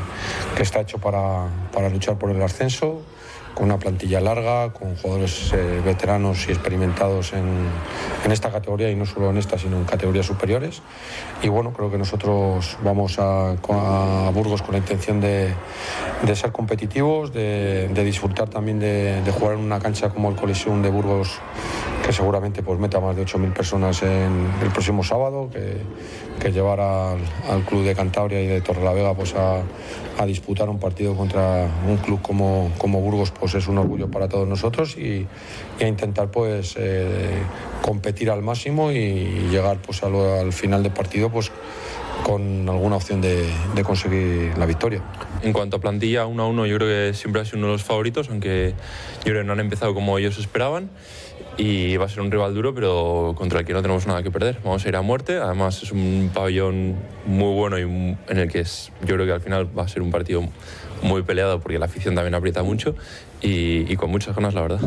que 0.55 0.63
está 0.63 0.83
hecho 0.83 0.99
para, 0.99 1.47
para 1.73 1.89
luchar 1.89 2.19
por 2.19 2.31
el 2.31 2.43
ascenso 2.43 3.03
con 3.55 3.67
una 3.67 3.79
plantilla 3.79 4.21
larga, 4.21 4.73
con 4.73 4.97
jugadores 4.97 5.53
eh, 5.53 5.81
veteranos 5.85 6.49
y 6.49 6.53
experimentados 6.53 7.33
en, 7.33 7.47
en, 8.25 8.33
esta 8.33 8.51
categoría 8.51 8.91
y 8.91 8.97
no 8.97 9.07
solo 9.07 9.31
en 9.31 9.39
esta, 9.39 9.59
sino 9.59 9.77
en 9.77 9.85
categorías 9.85 10.27
superiores. 10.27 10.83
Y 11.43 11.49
bueno, 11.49 11.73
creo 11.73 11.91
que 11.91 11.99
nosotros 11.99 12.79
vamos 12.83 13.19
a, 13.19 13.55
Burgos 14.33 14.63
con 14.63 14.73
la 14.73 14.79
intención 14.79 15.21
de, 15.21 15.53
de 16.23 16.37
ser 16.37 16.53
competitivos, 16.53 17.33
de, 17.33 17.89
de 17.89 18.05
disfrutar 18.05 18.49
también 18.49 18.79
de, 18.79 19.23
jugar 19.39 19.55
en 19.55 19.61
una 19.61 19.79
cancha 19.79 20.11
como 20.11 20.31
el 20.31 20.37
Coliseum 20.37 20.83
de 20.83 20.91
Burgos, 20.91 21.39
que 22.05 22.13
seguramente 22.13 22.63
pues, 22.63 22.79
meta 22.79 23.01
más 23.01 23.17
de 23.17 23.25
8.000 23.25 23.53
personas 23.53 24.03
el 24.03 24.71
próximo 24.73 25.03
sábado, 25.03 25.51
que, 25.53 25.79
que 26.41 26.53
llevar 26.53 26.81
al, 26.81 27.19
al, 27.49 27.63
club 27.65 27.85
de 27.85 27.95
Cantabria 27.95 28.41
y 28.41 28.47
de 28.47 28.61
Torrelavega 28.61 29.15
pues, 29.15 29.35
a, 29.35 29.63
a 30.21 30.27
disputar 30.27 30.69
un 30.69 30.79
partido 30.79 31.15
contra 31.15 31.67
un 31.89 31.97
club 31.97 32.21
como, 32.21 32.71
como 32.79 33.01
Burgos 33.01 33.31
pues 33.41 33.55
es 33.55 33.67
un 33.67 33.79
orgullo 33.79 34.11
para 34.11 34.29
todos 34.29 34.47
nosotros 34.47 34.97
y, 34.97 35.27
a 35.81 35.87
intentar 35.87 36.31
pues 36.31 36.75
eh, 36.79 37.43
competir 37.83 38.31
al 38.31 38.43
máximo 38.43 38.93
y 38.93 39.49
llegar 39.51 39.79
pues 39.79 40.03
al, 40.03 40.15
al 40.15 40.53
final 40.53 40.83
del 40.83 40.93
partido 40.93 41.31
pues 41.31 41.51
con 42.23 42.69
alguna 42.69 42.97
opción 42.97 43.21
de, 43.21 43.49
conseguir 43.83 44.57
la 44.59 44.67
victoria. 44.67 45.03
En 45.43 45.53
cuanto 45.53 45.79
a 45.79 45.81
plantilla 45.81 46.27
1 46.27 46.43
a 46.43 46.47
1 46.47 46.67
yo 46.67 46.77
creo 46.77 46.89
que 46.89 47.15
siempre 47.15 47.43
ha 47.43 47.45
sido 47.45 47.59
uno 47.59 47.69
de 47.69 47.73
los 47.73 47.83
favoritos, 47.83 48.29
aunque 48.29 48.75
yo 49.25 49.33
creo 49.33 49.43
no 49.43 49.53
han 49.53 49.61
empezado 49.61 49.95
como 49.95 50.19
ellos 50.19 50.39
esperaban 50.39 50.91
y 51.57 51.97
va 51.97 52.07
a 52.07 52.09
ser 52.09 52.21
un 52.21 52.31
rival 52.31 52.55
duro, 52.55 52.75
pero 52.75 53.35
contra 53.37 53.61
el 53.61 53.67
que 53.67 53.73
no 53.73 53.83
tenemos 53.83 54.07
nada 54.07 54.23
que 54.23 54.31
perder. 54.31 54.59
Vamos 54.65 54.85
a 54.85 54.89
ir 54.89 54.97
a 54.97 55.03
muerte. 55.03 55.39
Además, 55.39 55.83
es 55.83 55.93
un 55.93 56.31
pabellón 56.33 56.97
muy 57.27 57.55
bueno 57.55 57.79
y 57.79 57.83
en 57.83 58.39
el 58.39 58.51
que 58.51 58.61
es, 58.61 58.93
yo 59.03 59.15
creo 59.15 59.27
que 59.27 59.33
al 59.33 59.41
final 59.41 59.69
va 59.77 59.83
a 59.83 59.89
ser 59.89 60.03
un 60.03 60.11
partido 60.11 60.43
muy 61.03 61.23
peleado 61.23 61.61
porque 61.61 61.79
la 61.79 61.87
afición 61.87 62.15
también 62.15 62.35
aprieta 62.35 62.63
mucho 62.63 62.95
y, 63.41 63.97
con 63.97 64.11
muchas 64.11 64.35
ganas, 64.35 64.55
la 64.55 64.63
verdad. 64.63 64.81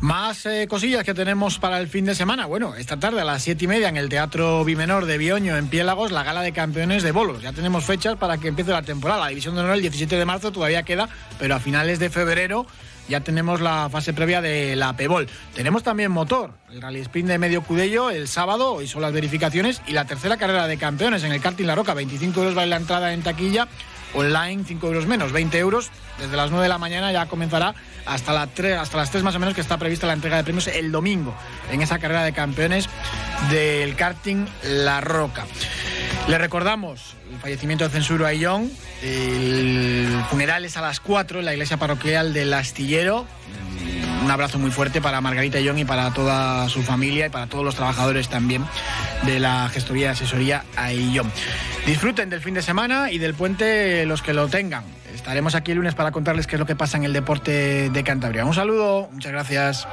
Más 0.00 0.46
eh, 0.46 0.66
cosillas 0.68 1.02
que 1.02 1.12
tenemos 1.12 1.58
para 1.58 1.80
el 1.80 1.88
fin 1.88 2.04
de 2.04 2.14
semana. 2.14 2.46
Bueno, 2.46 2.76
esta 2.76 3.00
tarde 3.00 3.20
a 3.20 3.24
las 3.24 3.42
siete 3.42 3.64
y 3.64 3.68
media 3.68 3.88
en 3.88 3.96
el 3.96 4.08
Teatro 4.08 4.64
Bimenor 4.64 5.06
de 5.06 5.18
Bioño, 5.18 5.56
en 5.56 5.66
Piélagos, 5.66 6.12
la 6.12 6.22
gala 6.22 6.42
de 6.42 6.52
campeones 6.52 7.02
de 7.02 7.10
bolos. 7.10 7.42
Ya 7.42 7.52
tenemos 7.52 7.84
fechas 7.84 8.16
para 8.16 8.38
que 8.38 8.48
empiece 8.48 8.70
la 8.70 8.82
temporada. 8.82 9.22
La 9.22 9.28
división 9.28 9.56
de 9.56 9.62
honor 9.62 9.74
el 9.74 9.82
17 9.82 10.16
de 10.16 10.24
marzo 10.24 10.52
todavía 10.52 10.84
queda, 10.84 11.08
pero 11.40 11.56
a 11.56 11.58
finales 11.58 11.98
de 11.98 12.10
febrero 12.10 12.64
ya 13.08 13.20
tenemos 13.20 13.60
la 13.60 13.88
fase 13.90 14.12
previa 14.12 14.40
de 14.40 14.76
la 14.76 14.96
Pebol. 14.96 15.28
Tenemos 15.54 15.82
también 15.82 16.12
motor, 16.12 16.52
el 16.70 16.80
Rally 16.80 17.00
Sprint 17.00 17.28
de 17.28 17.38
Medio 17.38 17.62
Cudello 17.62 18.10
el 18.10 18.28
sábado, 18.28 18.74
hoy 18.74 18.86
son 18.86 19.02
las 19.02 19.12
verificaciones, 19.12 19.80
y 19.86 19.92
la 19.92 20.04
tercera 20.04 20.36
carrera 20.36 20.66
de 20.66 20.76
campeones 20.76 21.24
en 21.24 21.32
el 21.32 21.40
karting 21.40 21.66
La 21.66 21.74
Roca, 21.74 21.94
25 21.94 22.40
euros 22.40 22.54
vale 22.54 22.68
la 22.68 22.76
entrada 22.76 23.12
en 23.14 23.22
taquilla, 23.22 23.66
online 24.14 24.64
5 24.66 24.86
euros 24.86 25.06
menos, 25.06 25.32
20 25.32 25.58
euros, 25.58 25.90
desde 26.18 26.36
las 26.36 26.50
9 26.50 26.62
de 26.62 26.68
la 26.68 26.78
mañana 26.78 27.12
ya 27.12 27.26
comenzará 27.26 27.74
hasta, 28.06 28.32
la 28.32 28.46
3, 28.46 28.78
hasta 28.78 28.96
las 28.96 29.10
3 29.10 29.22
más 29.22 29.34
o 29.34 29.38
menos 29.38 29.54
que 29.54 29.60
está 29.60 29.78
prevista 29.78 30.06
la 30.06 30.14
entrega 30.14 30.36
de 30.36 30.44
premios 30.44 30.66
el 30.68 30.90
domingo 30.90 31.34
en 31.70 31.82
esa 31.82 31.98
carrera 31.98 32.24
de 32.24 32.32
campeones 32.32 32.88
del 33.50 33.96
karting 33.96 34.46
La 34.62 35.00
Roca. 35.00 35.46
Le 36.28 36.38
recordamos 36.38 37.16
el 37.32 37.38
fallecimiento 37.38 37.84
de 37.84 37.90
Censuro 37.90 38.26
Ayllón, 38.26 38.70
el 39.02 40.22
funeral 40.30 40.64
es 40.64 40.76
a 40.76 40.82
las 40.82 41.00
4 41.00 41.38
en 41.38 41.44
la 41.44 41.52
iglesia 41.52 41.76
parroquial 41.76 42.32
del 42.32 42.52
Astillero. 42.52 43.26
Un 44.28 44.32
abrazo 44.32 44.58
muy 44.58 44.70
fuerte 44.70 45.00
para 45.00 45.22
Margarita 45.22 45.56
Ayllón 45.56 45.78
y 45.78 45.86
para 45.86 46.12
toda 46.12 46.68
su 46.68 46.82
familia 46.82 47.24
y 47.24 47.28
para 47.30 47.46
todos 47.46 47.64
los 47.64 47.76
trabajadores 47.76 48.28
también 48.28 48.62
de 49.24 49.40
la 49.40 49.70
gestoría 49.70 50.08
y 50.08 50.10
asesoría 50.10 50.64
Ayllón. 50.76 51.32
Disfruten 51.86 52.28
del 52.28 52.42
fin 52.42 52.52
de 52.52 52.60
semana 52.60 53.10
y 53.10 53.16
del 53.16 53.32
puente 53.32 54.04
los 54.04 54.20
que 54.20 54.34
lo 54.34 54.46
tengan. 54.48 54.84
Estaremos 55.14 55.54
aquí 55.54 55.70
el 55.70 55.78
lunes 55.78 55.94
para 55.94 56.10
contarles 56.10 56.46
qué 56.46 56.56
es 56.56 56.60
lo 56.60 56.66
que 56.66 56.76
pasa 56.76 56.98
en 56.98 57.04
el 57.04 57.14
deporte 57.14 57.88
de 57.88 58.04
Cantabria. 58.04 58.44
Un 58.44 58.52
saludo, 58.52 59.08
muchas 59.10 59.32
gracias. 59.32 59.88